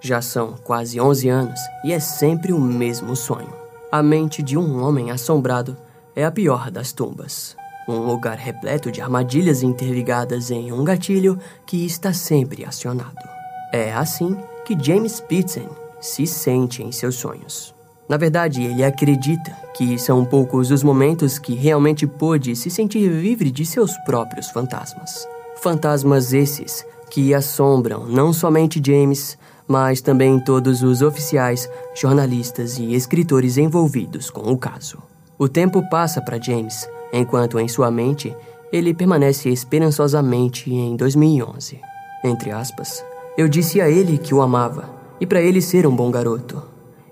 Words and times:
Já 0.00 0.22
são 0.22 0.54
quase 0.64 1.00
11 1.00 1.28
anos 1.28 1.60
e 1.84 1.92
é 1.92 2.00
sempre 2.00 2.52
o 2.52 2.60
mesmo 2.60 3.14
sonho. 3.14 3.52
A 3.92 4.02
mente 4.02 4.42
de 4.42 4.56
um 4.56 4.82
homem 4.82 5.10
assombrado 5.10 5.76
é 6.16 6.24
a 6.24 6.30
pior 6.30 6.70
das 6.70 6.92
tumbas. 6.92 7.56
Um 7.88 7.98
lugar 7.98 8.38
repleto 8.38 8.90
de 8.90 9.00
armadilhas 9.00 9.62
interligadas 9.62 10.50
em 10.50 10.72
um 10.72 10.84
gatilho 10.84 11.38
que 11.66 11.84
está 11.84 12.12
sempre 12.12 12.64
acionado. 12.64 13.28
É 13.72 13.92
assim 13.92 14.36
que 14.64 14.78
James 14.80 15.20
Pitzen 15.20 15.68
se 16.00 16.26
sente 16.26 16.82
em 16.82 16.92
seus 16.92 17.16
sonhos. 17.16 17.74
Na 18.08 18.16
verdade, 18.16 18.62
ele 18.62 18.82
acredita 18.82 19.52
que 19.74 19.98
são 19.98 20.24
poucos 20.24 20.70
os 20.70 20.82
momentos 20.82 21.38
que 21.38 21.54
realmente 21.54 22.06
pôde 22.06 22.56
se 22.56 22.70
sentir 22.70 23.08
livre 23.08 23.50
de 23.50 23.64
seus 23.64 23.96
próprios 23.98 24.50
fantasmas. 24.50 25.28
Fantasmas 25.62 26.32
esses 26.32 26.84
que 27.10 27.34
assombram 27.34 28.06
não 28.06 28.32
somente 28.32 28.80
James, 28.84 29.38
mas 29.70 30.00
também 30.00 30.40
todos 30.40 30.82
os 30.82 31.00
oficiais, 31.00 31.70
jornalistas 31.94 32.76
e 32.76 32.92
escritores 32.92 33.56
envolvidos 33.56 34.28
com 34.28 34.50
o 34.50 34.58
caso. 34.58 34.98
O 35.38 35.48
tempo 35.48 35.88
passa 35.88 36.20
para 36.20 36.42
James, 36.42 36.88
enquanto 37.12 37.56
em 37.56 37.68
sua 37.68 37.88
mente 37.88 38.34
ele 38.72 38.92
permanece 38.92 39.48
esperançosamente 39.48 40.74
em 40.74 40.96
2011. 40.96 41.78
Entre 42.24 42.50
aspas, 42.50 43.04
eu 43.38 43.48
disse 43.48 43.80
a 43.80 43.88
ele 43.88 44.18
que 44.18 44.34
o 44.34 44.42
amava 44.42 44.90
e 45.20 45.26
para 45.26 45.40
ele 45.40 45.62
ser 45.62 45.86
um 45.86 45.94
bom 45.94 46.10
garoto. 46.10 46.60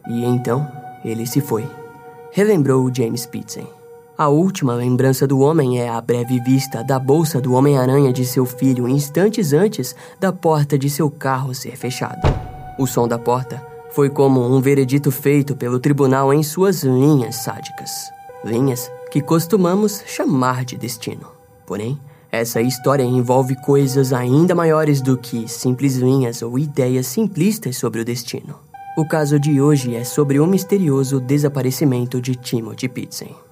E 0.09 0.24
então 0.24 0.66
ele 1.04 1.28
se 1.28 1.40
foi. 1.40 1.64
Relembrou 2.32 2.92
James 2.92 3.24
Pitzen. 3.24 3.68
A 4.16 4.28
última 4.28 4.74
lembrança 4.74 5.28
do 5.28 5.38
homem 5.38 5.80
é 5.80 5.88
a 5.88 6.00
breve 6.00 6.40
vista 6.40 6.82
da 6.82 6.98
bolsa 6.98 7.40
do 7.40 7.52
Homem-Aranha 7.52 8.12
de 8.12 8.24
seu 8.24 8.45
filho 8.45 8.88
instantes 8.88 9.52
antes 9.52 9.95
da 10.18 10.32
porta 10.32 10.76
de 10.76 10.90
seu 10.90 11.09
carro 11.09 11.54
ser 11.54 11.76
fechada. 11.76 12.48
O 12.79 12.87
som 12.87 13.09
da 13.09 13.18
porta 13.18 13.60
foi 13.90 14.09
como 14.09 14.40
um 14.40 14.60
veredito 14.60 15.10
feito 15.10 15.57
pelo 15.57 15.80
tribunal 15.80 16.32
em 16.32 16.45
suas 16.45 16.84
linhas 16.84 17.37
sádicas. 17.37 17.90
Linhas 18.45 18.88
que 19.10 19.21
costumamos 19.21 20.04
chamar 20.07 20.65
de 20.65 20.76
destino. 20.76 21.26
Porém, 21.66 21.99
essa 22.30 22.60
história 22.60 23.02
envolve 23.02 23.56
coisas 23.62 24.12
ainda 24.12 24.54
maiores 24.54 25.01
do 25.01 25.18
que 25.18 25.49
simples 25.49 25.96
linhas 25.96 26.40
ou 26.40 26.56
ideias 26.56 27.09
simplistas 27.09 27.76
sobre 27.76 28.01
o 28.01 28.04
destino. 28.04 28.54
O 28.96 29.06
caso 29.06 29.40
de 29.40 29.60
hoje 29.60 29.96
é 29.96 30.04
sobre 30.04 30.38
o 30.38 30.46
misterioso 30.46 31.21
desaparecimento 31.21 32.21
de 32.21 32.37
Timothy 32.37 32.88
Pitzen. 32.88 33.48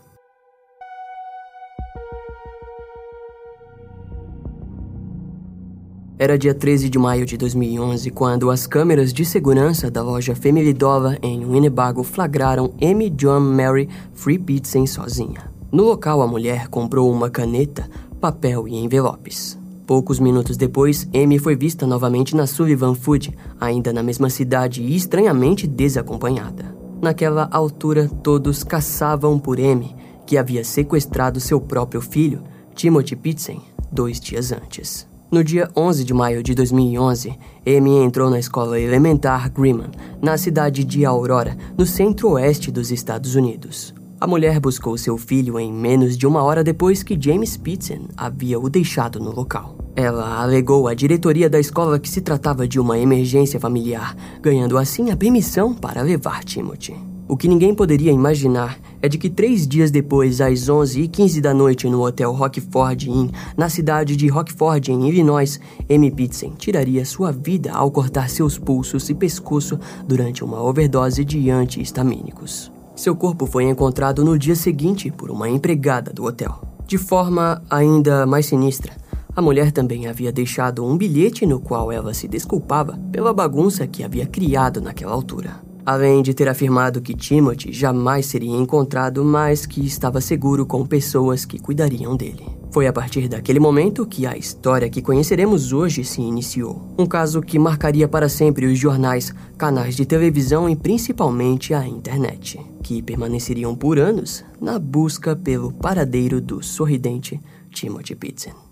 Era 6.19 6.39
dia 6.39 6.55
13 6.55 6.89
de 6.89 6.99
maio 6.99 7.27
de 7.27 7.37
2011 7.37 8.11
quando 8.11 8.51
as 8.51 8.67
câmeras 8.67 9.13
de 9.13 9.23
segurança 9.23 9.91
da 9.91 10.03
loja 10.03 10.35
Family 10.35 10.73
Dollar 10.73 11.19
em 11.23 11.45
Winnebago 11.45 12.03
flagraram 12.03 12.73
Amy 12.83 13.11
John 13.11 13.41
Mary 13.41 13.87
Free 14.15 14.39
Pitzen 14.39 14.87
sozinha. 14.87 15.53
No 15.71 15.85
local, 15.85 16.23
a 16.23 16.27
mulher 16.27 16.69
comprou 16.69 17.13
uma 17.13 17.29
caneta, 17.29 17.87
papel 18.19 18.67
e 18.67 18.77
envelopes. 18.77 19.59
Poucos 19.87 20.19
minutos 20.19 20.57
depois, 20.57 21.07
Amy 21.15 21.39
foi 21.39 21.55
vista 21.55 21.87
novamente 21.87 22.35
na 22.35 22.47
Sullivan 22.47 22.95
Food, 22.95 23.37
ainda 23.61 23.93
na 23.93 24.03
mesma 24.03 24.31
cidade 24.31 24.83
e 24.83 24.97
estranhamente 24.97 25.67
desacompanhada. 25.67 26.75
Naquela 27.03 27.47
altura, 27.53 28.09
todos 28.23 28.65
caçavam 28.65 29.39
por 29.39 29.61
Amy, 29.61 29.95
que 30.27 30.39
havia 30.39 30.65
sequestrado 30.65 31.41
seu 31.41 31.61
próprio 31.61 32.01
filho, 32.01 32.43
Timothy 32.75 33.15
Pitzen, 33.17 33.61
dois 33.93 34.19
dias 34.19 34.51
antes. 34.51 35.07
No 35.29 35.43
dia 35.43 35.69
11 35.75 36.05
de 36.05 36.15
maio 36.15 36.41
de 36.41 36.55
2011, 36.55 37.37
Amy 37.67 37.97
entrou 37.97 38.31
na 38.31 38.39
escola 38.39 38.79
elementar 38.79 39.51
Greenman, 39.51 39.91
na 40.23 40.39
cidade 40.39 40.85
de 40.85 41.05
Aurora, 41.05 41.57
no 41.77 41.85
centro-oeste 41.85 42.71
dos 42.71 42.93
Estados 42.93 43.35
Unidos. 43.35 43.93
A 44.21 44.27
mulher 44.27 44.61
buscou 44.61 44.97
seu 44.97 45.19
filho 45.19 45.59
em 45.59 45.73
menos 45.73 46.17
de 46.17 46.29
uma 46.29 46.45
hora 46.45 46.63
depois 46.63 47.03
que 47.03 47.21
James 47.21 47.57
Pitzen 47.57 48.07
havia 48.17 48.59
o 48.59 48.71
deixado 48.71 49.19
no 49.19 49.35
local. 49.35 49.77
Ela 49.97 50.41
alegou 50.41 50.87
à 50.87 50.95
diretoria 50.95 51.51
da 51.51 51.59
escola 51.59 51.99
que 51.99 52.09
se 52.09 52.21
tratava 52.21 52.69
de 52.69 52.79
uma 52.79 52.97
emergência 52.97 53.59
familiar, 53.59 54.17
ganhando 54.41 54.79
assim 54.79 55.11
a 55.11 55.17
permissão 55.17 55.75
para 55.75 56.03
levar 56.03 56.45
Timothy. 56.45 57.16
O 57.29 57.37
que 57.37 57.49
ninguém 57.49 57.75
poderia 57.75 58.13
imaginar 58.13 58.79
é 59.03 59.09
de 59.09 59.19
que 59.19 59.29
três 59.29 59.67
dias 59.67 59.91
depois, 59.91 60.41
às 60.41 60.69
11h15 60.69 61.41
da 61.41 61.53
noite, 61.53 61.89
no 61.89 62.05
hotel 62.05 62.33
Rockford 62.33 63.11
Inn, 63.11 63.31
na 63.57 63.69
cidade 63.69 64.15
de 64.15 64.29
Rockford, 64.29 64.93
em 64.93 65.09
Illinois, 65.09 65.59
Amy 65.91 66.13
Pitzen 66.13 66.53
tiraria 66.57 67.05
sua 67.05 67.33
vida 67.33 67.73
ao 67.73 67.91
cortar 67.91 68.31
seus 68.31 68.59
pulsos 68.59 69.11
e 69.11 69.15
pescoço 69.15 69.77
durante 70.07 70.45
uma 70.45 70.63
overdose 70.63 71.25
de 71.25 71.51
antihistamínicos. 71.51 72.71
Seu 72.95 73.17
corpo 73.17 73.45
foi 73.45 73.65
encontrado 73.65 74.25
no 74.25 74.39
dia 74.39 74.55
seguinte 74.55 75.11
por 75.11 75.29
uma 75.29 75.49
empregada 75.51 76.13
do 76.13 76.25
hotel. 76.25 76.61
De 76.87 76.97
forma 76.97 77.61
ainda 77.69 78.25
mais 78.25 78.47
sinistra, 78.47 78.93
a 79.35 79.43
mulher 79.43 79.73
também 79.73 80.07
havia 80.07 80.31
deixado 80.31 80.87
um 80.87 80.97
bilhete 80.97 81.45
no 81.45 81.59
qual 81.59 81.91
ela 81.91 82.15
se 82.15 82.29
desculpava 82.29 82.97
pela 83.11 83.35
bagunça 83.35 83.85
que 83.85 84.05
havia 84.05 84.27
criado 84.27 84.81
naquela 84.81 85.13
altura. 85.13 85.67
Além 85.87 86.21
de 86.21 86.35
ter 86.35 86.49
afirmado 86.49 87.01
que 87.01 87.15
Timothy 87.15 87.73
jamais 87.73 88.27
seria 88.27 88.57
encontrado, 88.57 89.25
mas 89.25 89.65
que 89.65 89.87
estava 89.87 90.21
seguro 90.21 90.67
com 90.67 90.85
pessoas 90.85 91.45
que 91.45 91.61
cuidariam 91.61 92.17
dele. 92.17 92.45
Foi 92.73 92.89
a 92.89 92.93
partir 92.93 93.29
daquele 93.29 93.61
momento 93.61 94.05
que 94.05 94.27
a 94.27 94.37
história 94.37 94.91
que 94.91 95.01
conheceremos 95.01 95.73
hoje 95.73 96.03
se 96.03 96.21
iniciou. 96.21 96.93
Um 96.99 97.07
caso 97.07 97.41
que 97.41 97.57
marcaria 97.57 98.09
para 98.09 98.29
sempre 98.29 98.67
os 98.67 98.77
jornais, 98.77 99.33
canais 99.57 99.95
de 99.95 100.05
televisão 100.05 100.69
e 100.69 100.75
principalmente 100.75 101.73
a 101.73 101.87
internet, 101.87 102.61
que 102.83 103.01
permaneceriam 103.01 103.73
por 103.77 103.97
anos 103.97 104.45
na 104.61 104.81
busca 104.81 105.37
pelo 105.37 105.73
paradeiro 105.73 106.41
do 106.41 106.65
sorridente 106.65 107.41
Timothy 107.71 108.17
Pitzen. 108.17 108.66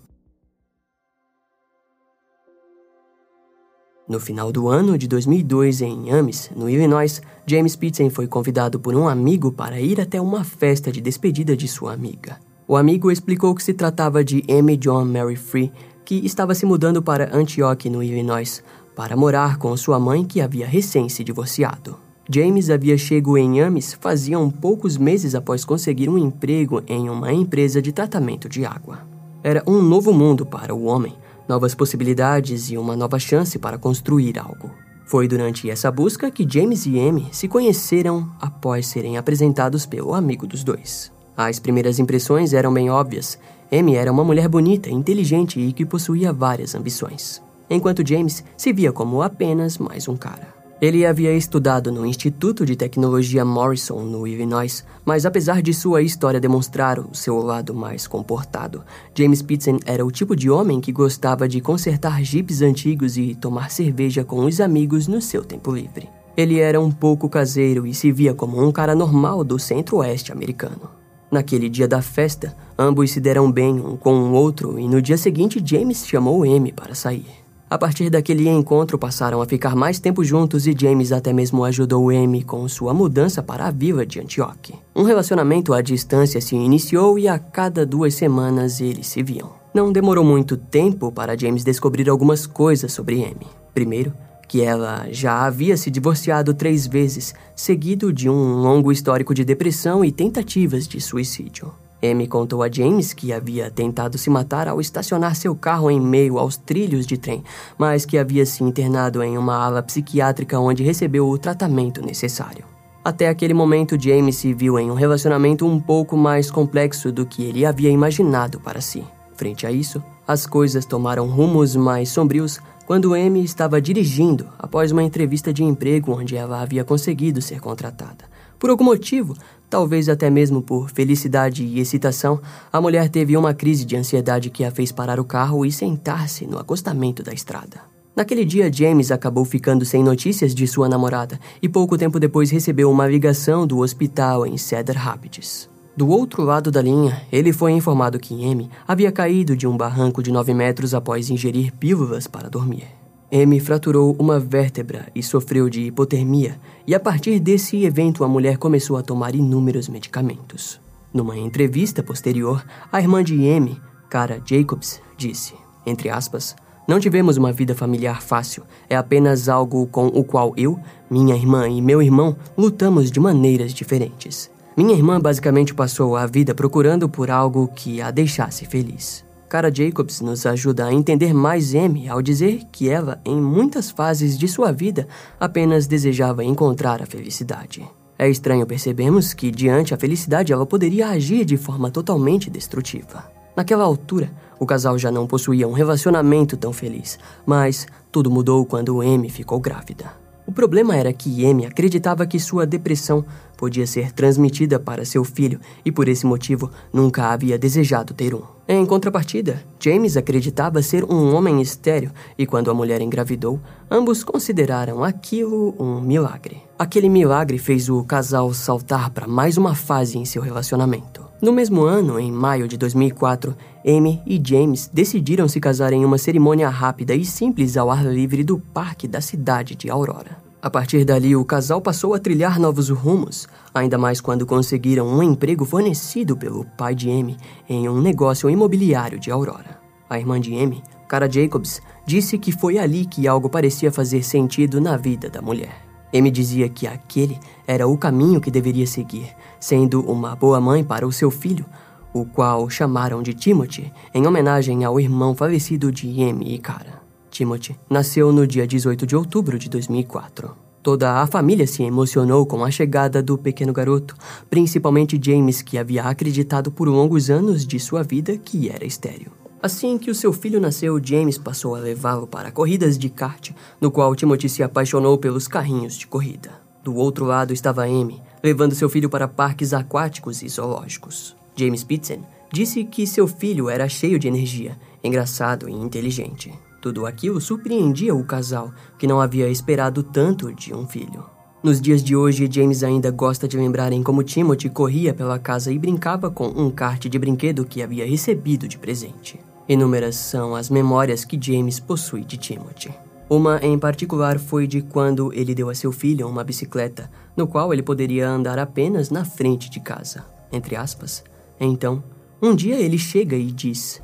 No 4.07 4.19
final 4.19 4.51
do 4.51 4.67
ano 4.67 4.99
de 4.99 5.07
2002, 5.07 5.81
em 5.81 6.11
Ames, 6.11 6.51
no 6.55 6.69
Illinois, 6.69 7.23
James 7.47 7.75
Pitzen 7.75 8.11
foi 8.11 8.27
convidado 8.27 8.79
por 8.79 8.95
um 8.95 9.07
amigo 9.07 9.51
para 9.51 9.81
ir 9.81 9.99
até 9.99 10.21
uma 10.21 10.43
festa 10.43 10.91
de 10.91 11.01
despedida 11.01 11.57
de 11.57 11.67
sua 11.67 11.93
amiga. 11.93 12.37
O 12.67 12.77
amigo 12.77 13.11
explicou 13.11 13.55
que 13.55 13.63
se 13.63 13.73
tratava 13.73 14.23
de 14.23 14.43
Amy 14.47 14.77
John 14.77 15.05
Mary 15.05 15.35
Free, 15.35 15.71
que 16.05 16.23
estava 16.23 16.53
se 16.53 16.67
mudando 16.67 17.01
para 17.01 17.35
Antioch, 17.35 17.89
no 17.89 18.03
Illinois, 18.03 18.63
para 18.95 19.17
morar 19.17 19.57
com 19.57 19.75
sua 19.75 19.99
mãe 19.99 20.23
que 20.23 20.39
havia 20.39 20.67
recém 20.67 21.09
se 21.09 21.23
divorciado. 21.23 21.97
James 22.29 22.69
havia 22.69 22.99
chegado 22.99 23.39
em 23.39 23.59
Ames 23.59 23.97
fazia 23.99 24.37
um 24.37 24.51
poucos 24.51 24.97
meses 24.97 25.33
após 25.33 25.65
conseguir 25.65 26.09
um 26.09 26.17
emprego 26.17 26.83
em 26.87 27.09
uma 27.09 27.33
empresa 27.33 27.81
de 27.81 27.91
tratamento 27.91 28.47
de 28.47 28.65
água. 28.65 28.99
Era 29.43 29.63
um 29.65 29.81
novo 29.81 30.13
mundo 30.13 30.45
para 30.45 30.75
o 30.75 30.85
homem, 30.85 31.15
novas 31.47 31.75
possibilidades 31.75 32.69
e 32.69 32.77
uma 32.77 32.95
nova 32.95 33.19
chance 33.19 33.57
para 33.59 33.77
construir 33.77 34.39
algo. 34.39 34.71
Foi 35.05 35.27
durante 35.27 35.69
essa 35.69 35.91
busca 35.91 36.31
que 36.31 36.47
James 36.49 36.85
e 36.85 36.99
Amy 36.99 37.27
se 37.31 37.47
conheceram 37.47 38.31
após 38.41 38.87
serem 38.87 39.17
apresentados 39.17 39.85
pelo 39.85 40.13
amigo 40.13 40.47
dos 40.47 40.63
dois. 40.63 41.11
As 41.37 41.59
primeiras 41.59 41.99
impressões 41.99 42.53
eram 42.53 42.73
bem 42.73 42.89
óbvias. 42.89 43.37
Amy 43.71 43.95
era 43.95 44.11
uma 44.11 44.23
mulher 44.23 44.47
bonita, 44.47 44.89
inteligente 44.89 45.59
e 45.59 45.73
que 45.73 45.85
possuía 45.85 46.33
várias 46.33 46.73
ambições, 46.73 47.41
enquanto 47.69 48.07
James 48.07 48.43
se 48.57 48.73
via 48.73 48.91
como 48.91 49.21
apenas 49.21 49.77
mais 49.77 50.07
um 50.07 50.15
cara. 50.15 50.54
Ele 50.85 51.03
havia 51.03 51.33
estudado 51.33 51.91
no 51.91 52.05
Instituto 52.05 52.63
de 52.63 52.75
Tecnologia 52.75 53.43
Morrison, 53.43 54.03
no 54.03 54.27
Illinois, 54.27 54.85
mas 55.03 55.25
apesar 55.25 55.59
de 55.59 55.73
sua 55.73 56.03
história 56.03 56.39
demonstrar 56.39 56.99
o 56.99 57.15
seu 57.15 57.39
lado 57.39 57.73
mais 57.73 58.05
comportado, 58.05 58.83
James 59.15 59.41
Pitzen 59.41 59.79
era 59.83 60.05
o 60.05 60.11
tipo 60.11 60.35
de 60.35 60.47
homem 60.47 60.79
que 60.79 60.91
gostava 60.91 61.47
de 61.47 61.59
consertar 61.59 62.23
jipes 62.23 62.61
antigos 62.61 63.17
e 63.17 63.33
tomar 63.33 63.71
cerveja 63.71 64.23
com 64.23 64.45
os 64.45 64.61
amigos 64.61 65.07
no 65.07 65.19
seu 65.19 65.43
tempo 65.43 65.73
livre. 65.73 66.07
Ele 66.37 66.59
era 66.59 66.79
um 66.79 66.91
pouco 66.91 67.27
caseiro 67.27 67.87
e 67.87 67.91
se 67.91 68.11
via 68.11 68.35
como 68.35 68.63
um 68.63 68.71
cara 68.71 68.93
normal 68.93 69.43
do 69.43 69.57
centro-oeste 69.57 70.31
americano. 70.31 70.91
Naquele 71.31 71.67
dia 71.67 71.87
da 71.87 72.03
festa, 72.03 72.55
ambos 72.77 73.09
se 73.09 73.19
deram 73.19 73.51
bem 73.51 73.73
um 73.73 73.97
com 73.97 74.13
o 74.13 74.33
outro 74.33 74.77
e 74.77 74.87
no 74.87 75.01
dia 75.01 75.17
seguinte 75.17 75.59
James 75.65 76.05
chamou 76.05 76.43
Amy 76.43 76.71
para 76.71 76.93
sair. 76.93 77.44
A 77.67 77.79
partir 77.79 78.11
daquele 78.11 78.47
encontro 78.47 78.97
passaram 78.97 79.41
a 79.41 79.45
ficar 79.45 79.75
mais 79.75 79.99
tempo 79.99 80.23
juntos 80.23 80.67
e 80.67 80.75
James 80.77 81.11
até 81.11 81.33
mesmo 81.33 81.63
ajudou 81.65 82.11
Amy 82.11 82.43
com 82.43 82.67
sua 82.69 82.93
mudança 82.93 83.41
para 83.41 83.65
a 83.65 83.71
vila 83.71 84.05
de 84.05 84.19
Antioch. 84.19 84.75
Um 84.95 85.01
relacionamento 85.01 85.73
à 85.73 85.81
distância 85.81 86.39
se 86.39 86.55
iniciou 86.55 87.17
e 87.17 87.27
a 87.27 87.39
cada 87.39 87.83
duas 87.83 88.13
semanas 88.13 88.79
eles 88.79 89.07
se 89.07 89.23
viam. 89.23 89.53
Não 89.73 89.91
demorou 89.91 90.23
muito 90.23 90.55
tempo 90.55 91.11
para 91.11 91.37
James 91.37 91.63
descobrir 91.63 92.07
algumas 92.07 92.45
coisas 92.45 92.93
sobre 92.93 93.23
Amy. 93.23 93.47
Primeiro, 93.73 94.13
que 94.47 94.61
ela 94.61 95.07
já 95.09 95.45
havia 95.45 95.75
se 95.75 95.89
divorciado 95.89 96.53
três 96.53 96.85
vezes, 96.85 97.33
seguido 97.55 98.13
de 98.13 98.29
um 98.29 98.61
longo 98.61 98.91
histórico 98.91 99.33
de 99.33 99.43
depressão 99.43 100.05
e 100.05 100.11
tentativas 100.11 100.87
de 100.87 101.01
suicídio. 101.01 101.73
Amy 102.11 102.27
contou 102.27 102.61
a 102.61 102.71
James 102.71 103.13
que 103.13 103.33
havia 103.33 103.69
tentado 103.71 104.17
se 104.17 104.29
matar 104.29 104.67
ao 104.67 104.81
estacionar 104.81 105.35
seu 105.35 105.55
carro 105.55 105.89
em 105.89 105.99
meio 105.99 106.37
aos 106.37 106.57
trilhos 106.57 107.05
de 107.05 107.17
trem, 107.17 107.43
mas 107.77 108.05
que 108.05 108.17
havia 108.17 108.45
se 108.45 108.63
internado 108.63 109.21
em 109.23 109.37
uma 109.37 109.55
ala 109.55 109.81
psiquiátrica 109.81 110.59
onde 110.59 110.83
recebeu 110.83 111.27
o 111.27 111.37
tratamento 111.37 112.01
necessário. 112.01 112.65
Até 113.03 113.29
aquele 113.29 113.53
momento, 113.53 114.01
James 114.01 114.37
se 114.37 114.53
viu 114.53 114.79
em 114.79 114.89
um 114.89 114.95
relacionamento 114.95 115.65
um 115.65 115.79
pouco 115.79 116.17
mais 116.17 116.49
complexo 116.49 117.11
do 117.11 117.25
que 117.25 117.43
ele 117.43 117.65
havia 117.65 117.91
imaginado 117.91 118.59
para 118.59 118.81
si. 118.81 119.03
Frente 119.35 119.67
a 119.67 119.71
isso, 119.71 120.01
as 120.27 120.47
coisas 120.47 120.85
tomaram 120.85 121.27
rumos 121.27 121.75
mais 121.75 122.09
sombrios 122.09 122.59
quando 122.85 123.13
Amy 123.13 123.43
estava 123.43 123.81
dirigindo 123.81 124.47
após 124.57 124.91
uma 124.91 125.03
entrevista 125.03 125.53
de 125.53 125.63
emprego 125.63 126.13
onde 126.13 126.35
ela 126.35 126.61
havia 126.61 126.83
conseguido 126.83 127.41
ser 127.41 127.59
contratada. 127.59 128.25
Por 128.65 128.71
algum 128.71 128.85
motivo, 128.85 129.35
talvez 129.69 130.09
até 130.09 130.27
mesmo 130.27 130.59
por 130.59 130.89
felicidade 130.89 131.63
e 131.63 131.79
excitação, 131.79 132.41
a 132.73 132.81
mulher 132.81 133.09
teve 133.09 133.37
uma 133.37 133.53
crise 133.53 133.85
de 133.85 133.95
ansiedade 133.95 134.49
que 134.49 134.63
a 134.63 134.71
fez 134.71 134.91
parar 134.91 135.19
o 135.19 135.23
carro 135.23 135.63
e 135.63 135.71
sentar-se 135.71 136.47
no 136.47 136.57
acostamento 136.57 137.21
da 137.21 137.31
estrada. 137.31 137.81
Naquele 138.15 138.43
dia, 138.43 138.73
James 138.73 139.11
acabou 139.11 139.45
ficando 139.45 139.85
sem 139.85 140.03
notícias 140.03 140.55
de 140.55 140.65
sua 140.65 140.89
namorada 140.89 141.39
e 141.61 141.69
pouco 141.69 141.95
tempo 141.95 142.19
depois 142.19 142.49
recebeu 142.49 142.89
uma 142.89 143.05
ligação 143.05 143.67
do 143.67 143.77
hospital 143.77 144.47
em 144.47 144.57
Cedar 144.57 144.97
Rapids. 144.97 145.69
Do 145.95 146.09
outro 146.09 146.41
lado 146.41 146.71
da 146.71 146.81
linha, 146.81 147.21
ele 147.31 147.53
foi 147.53 147.71
informado 147.71 148.17
que 148.17 148.33
Amy 148.51 148.67
havia 148.87 149.11
caído 149.11 149.55
de 149.55 149.67
um 149.67 149.77
barranco 149.77 150.23
de 150.23 150.31
9 150.31 150.55
metros 150.55 150.95
após 150.95 151.29
ingerir 151.29 151.71
pílulas 151.71 152.25
para 152.25 152.49
dormir. 152.49 153.04
Amy 153.35 153.59
fraturou 153.59 154.15
uma 154.17 154.39
vértebra 154.39 155.07
e 155.13 155.21
sofreu 155.21 155.69
de 155.69 155.81
hipotermia, 155.81 156.57
e 156.87 156.95
a 156.95 156.99
partir 157.01 157.37
desse 157.37 157.83
evento 157.83 158.23
a 158.23 158.29
mulher 158.29 158.57
começou 158.57 158.95
a 158.95 159.03
tomar 159.03 159.35
inúmeros 159.35 159.89
medicamentos. 159.89 160.79
Numa 161.13 161.37
entrevista 161.37 162.01
posterior, 162.01 162.65
a 162.89 163.01
irmã 163.01 163.21
de 163.21 163.49
Amy, 163.49 163.77
Cara 164.09 164.41
Jacobs, 164.45 165.01
disse, 165.17 165.53
entre 165.85 166.09
aspas, 166.09 166.55
não 166.87 166.97
tivemos 166.97 167.35
uma 167.35 167.51
vida 167.51 167.75
familiar 167.75 168.21
fácil, 168.21 168.63
é 168.89 168.95
apenas 168.95 169.49
algo 169.49 169.85
com 169.87 170.07
o 170.07 170.23
qual 170.23 170.53
eu, 170.55 170.79
minha 171.09 171.35
irmã 171.35 171.67
e 171.67 171.81
meu 171.81 172.01
irmão 172.01 172.37
lutamos 172.57 173.11
de 173.11 173.19
maneiras 173.19 173.73
diferentes. 173.73 174.49
Minha 174.77 174.93
irmã 174.93 175.19
basicamente 175.19 175.73
passou 175.73 176.15
a 176.15 176.25
vida 176.25 176.55
procurando 176.55 177.09
por 177.09 177.29
algo 177.29 177.67
que 177.67 178.01
a 178.01 178.11
deixasse 178.11 178.65
feliz. 178.65 179.24
Cara 179.55 179.73
Jacobs 179.73 180.19
nos 180.19 180.45
ajuda 180.45 180.85
a 180.85 180.93
entender 180.93 181.33
mais 181.33 181.73
Amy 181.73 182.09
ao 182.09 182.21
dizer 182.21 182.63
que 182.73 182.89
ela, 182.89 183.21
em 183.23 183.39
muitas 183.39 183.89
fases 183.89 184.37
de 184.37 184.49
sua 184.49 184.73
vida, 184.73 185.07
apenas 185.39 185.87
desejava 185.87 186.43
encontrar 186.43 187.01
a 187.01 187.05
felicidade. 187.05 187.89
É 188.19 188.27
estranho 188.27 188.65
percebermos 188.65 189.33
que, 189.33 189.49
diante 189.49 189.93
a 189.93 189.97
felicidade, 189.97 190.51
ela 190.51 190.65
poderia 190.65 191.07
agir 191.07 191.45
de 191.45 191.55
forma 191.55 191.89
totalmente 191.89 192.49
destrutiva. 192.49 193.31
Naquela 193.55 193.85
altura, 193.85 194.29
o 194.59 194.65
casal 194.65 194.99
já 194.99 195.09
não 195.09 195.25
possuía 195.25 195.69
um 195.69 195.71
relacionamento 195.71 196.57
tão 196.57 196.73
feliz, 196.73 197.17
mas 197.45 197.87
tudo 198.11 198.29
mudou 198.29 198.65
quando 198.65 198.99
Amy 198.99 199.29
ficou 199.29 199.61
grávida. 199.61 200.24
O 200.47 200.51
problema 200.51 200.95
era 200.95 201.11
que 201.11 201.45
Amy 201.45 201.65
acreditava 201.65 202.25
que 202.27 202.39
sua 202.39 202.67
depressão 202.67 203.25
podia 203.57 203.87
ser 203.87 204.11
transmitida 204.11 204.79
para 204.79 205.03
seu 205.03 205.23
filho 205.23 205.59
e 205.83 205.91
por 205.91 206.07
esse 206.07 206.25
motivo 206.25 206.69
nunca 206.93 207.29
havia 207.29 207.57
desejado 207.57 208.13
ter 208.13 208.35
um. 208.35 208.43
Em 208.67 208.85
contrapartida, 208.85 209.63
James 209.79 210.17
acreditava 210.17 210.81
ser 210.81 211.03
um 211.03 211.35
homem 211.35 211.61
estéril 211.61 212.11
e 212.37 212.45
quando 212.45 212.69
a 212.69 212.73
mulher 212.73 213.01
engravidou, 213.01 213.59
ambos 213.89 214.23
consideraram 214.23 215.03
aquilo 215.03 215.75
um 215.79 215.99
milagre. 215.99 216.61
Aquele 216.77 217.09
milagre 217.09 217.57
fez 217.57 217.89
o 217.89 218.03
casal 218.03 218.53
saltar 218.53 219.09
para 219.09 219.27
mais 219.27 219.57
uma 219.57 219.73
fase 219.73 220.17
em 220.17 220.25
seu 220.25 220.41
relacionamento. 220.41 221.24
No 221.45 221.53
mesmo 221.53 221.83
ano, 221.83 222.19
em 222.19 222.31
maio 222.31 222.67
de 222.67 222.75
2004, 222.75 223.55
Amy 223.85 224.19
e 224.25 224.41
James 224.43 224.89
decidiram 224.91 225.47
se 225.47 225.59
casar 225.59 225.93
em 225.93 226.03
uma 226.03 226.17
cerimônia 226.17 226.67
rápida 226.69 227.13
e 227.13 227.23
simples 227.23 227.77
ao 227.77 227.91
ar 227.91 228.03
livre 228.03 228.43
do 228.43 228.57
parque 228.57 229.07
da 229.07 229.21
cidade 229.21 229.75
de 229.75 229.87
Aurora. 229.87 230.37
A 230.59 230.71
partir 230.71 231.05
dali, 231.05 231.35
o 231.35 231.45
casal 231.45 231.79
passou 231.79 232.15
a 232.15 232.19
trilhar 232.19 232.59
novos 232.59 232.89
rumos, 232.89 233.47
ainda 233.75 233.95
mais 233.95 234.19
quando 234.19 234.43
conseguiram 234.43 235.07
um 235.07 235.21
emprego 235.21 235.65
fornecido 235.65 236.35
pelo 236.35 236.65
pai 236.75 236.95
de 236.95 237.11
Amy 237.11 237.37
em 237.69 237.87
um 237.87 238.01
negócio 238.01 238.49
imobiliário 238.49 239.19
de 239.19 239.29
Aurora. 239.29 239.79
A 240.09 240.17
irmã 240.17 240.41
de 240.41 240.51
Amy, 240.59 240.81
Cara 241.07 241.31
Jacobs, 241.31 241.79
disse 242.07 242.39
que 242.39 242.51
foi 242.51 242.79
ali 242.79 243.05
que 243.05 243.27
algo 243.27 243.51
parecia 243.51 243.91
fazer 243.91 244.23
sentido 244.23 244.81
na 244.81 244.97
vida 244.97 245.29
da 245.29 245.43
mulher. 245.43 245.84
Amy 246.17 246.31
dizia 246.31 246.69
que 246.69 246.87
aquele 246.87 247.37
era 247.67 247.87
o 247.87 247.97
caminho 247.97 248.39
que 248.39 248.49
deveria 248.49 248.87
seguir, 248.87 249.27
sendo 249.59 250.01
uma 250.01 250.35
boa 250.35 250.61
mãe 250.61 250.83
para 250.83 251.05
o 251.05 251.11
seu 251.11 251.29
filho, 251.29 251.65
o 252.13 252.25
qual 252.25 252.69
chamaram 252.69 253.21
de 253.21 253.33
Timothy, 253.33 253.91
em 254.13 254.25
homenagem 254.25 254.85
ao 254.85 254.99
irmão 254.99 255.35
falecido 255.35 255.91
de 255.91 256.07
Amy 256.23 256.55
e 256.55 256.57
Cara. 256.57 257.01
Timothy 257.29 257.77
nasceu 257.89 258.31
no 258.31 258.47
dia 258.47 258.65
18 258.65 259.05
de 259.05 259.15
outubro 259.15 259.59
de 259.59 259.69
2004. 259.69 260.55
Toda 260.81 261.19
a 261.19 261.27
família 261.27 261.67
se 261.67 261.83
emocionou 261.83 262.45
com 262.45 262.63
a 262.63 262.71
chegada 262.71 263.21
do 263.21 263.37
pequeno 263.37 263.73
garoto, 263.73 264.15
principalmente 264.49 265.19
James, 265.21 265.61
que 265.61 265.77
havia 265.77 266.03
acreditado 266.03 266.71
por 266.71 266.87
longos 266.87 267.29
anos 267.29 267.65
de 267.67 267.77
sua 267.79 268.03
vida 268.03 268.37
que 268.37 268.69
era 268.69 268.85
estéril. 268.85 269.31
Assim 269.65 269.97
que 269.97 270.11
o 270.11 270.13
seu 270.13 270.31
filho 270.31 270.61
nasceu, 270.61 271.03
James 271.03 271.39
passou 271.39 271.73
a 271.73 271.79
levá-lo 271.79 272.27
para 272.27 272.51
corridas 272.51 272.99
de 272.99 273.09
kart, 273.09 273.49
no 273.81 273.89
qual 273.89 274.15
Timothy 274.15 274.47
se 274.47 274.61
apaixonou 274.61 275.17
pelos 275.17 275.47
carrinhos 275.47 275.97
de 275.97 276.05
corrida. 276.05 276.51
Do 276.83 276.93
outro 276.93 277.25
lado 277.25 277.51
estava 277.51 277.83
Amy, 277.83 278.21
levando 278.43 278.75
seu 278.75 278.87
filho 278.87 279.09
para 279.09 279.27
parques 279.27 279.73
aquáticos 279.73 280.43
e 280.43 280.49
zoológicos. 280.49 281.35
James 281.55 281.83
Pitsen 281.83 282.21
disse 282.53 282.83
que 282.83 283.07
seu 283.07 283.27
filho 283.27 283.67
era 283.67 283.89
cheio 283.89 284.19
de 284.19 284.27
energia, 284.27 284.77
engraçado 285.03 285.67
e 285.67 285.73
inteligente. 285.73 286.53
Tudo 286.79 287.07
aquilo 287.07 287.41
surpreendia 287.41 288.13
o 288.13 288.23
casal, 288.23 288.71
que 288.99 289.07
não 289.07 289.19
havia 289.19 289.49
esperado 289.49 290.03
tanto 290.03 290.53
de 290.53 290.75
um 290.75 290.85
filho. 290.85 291.25
Nos 291.63 291.81
dias 291.81 292.03
de 292.03 292.15
hoje, 292.15 292.47
James 292.51 292.83
ainda 292.83 293.09
gosta 293.09 293.47
de 293.47 293.57
lembrar 293.57 293.91
em 293.91 294.03
como 294.03 294.21
Timothy 294.21 294.69
corria 294.69 295.11
pela 295.11 295.39
casa 295.39 295.71
e 295.71 295.79
brincava 295.79 296.29
com 296.29 296.49
um 296.49 296.69
kart 296.69 297.03
de 297.07 297.17
brinquedo 297.17 297.65
que 297.65 297.81
havia 297.81 298.05
recebido 298.05 298.67
de 298.67 298.77
presente. 298.77 299.39
Inúmeras 299.67 300.15
são 300.15 300.55
as 300.55 300.69
memórias 300.69 301.25
que 301.25 301.39
James 301.41 301.79
possui 301.79 302.23
de 302.23 302.37
Timothy. 302.37 302.93
Uma 303.27 303.59
em 303.63 303.79
particular 303.79 304.37
foi 304.37 304.67
de 304.67 304.81
quando 304.81 305.33
ele 305.33 305.55
deu 305.55 305.69
a 305.69 305.75
seu 305.75 305.91
filho 305.91 306.27
uma 306.27 306.43
bicicleta, 306.43 307.09
no 307.35 307.47
qual 307.47 307.73
ele 307.73 307.81
poderia 307.81 308.29
andar 308.29 308.59
apenas 308.59 309.09
na 309.09 309.25
frente 309.25 309.69
de 309.69 309.79
casa. 309.79 310.23
Entre 310.51 310.75
aspas. 310.75 311.23
Então, 311.59 312.03
um 312.39 312.53
dia 312.53 312.75
ele 312.75 312.99
chega 312.99 313.35
e 313.35 313.51
diz: 313.51 314.01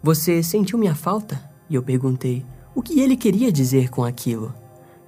Você 0.00 0.42
sentiu 0.42 0.78
minha 0.78 0.94
falta? 0.94 1.42
E 1.68 1.74
eu 1.74 1.82
perguntei 1.82 2.46
o 2.74 2.82
que 2.82 3.00
ele 3.00 3.16
queria 3.16 3.50
dizer 3.50 3.90
com 3.90 4.04
aquilo. 4.04 4.54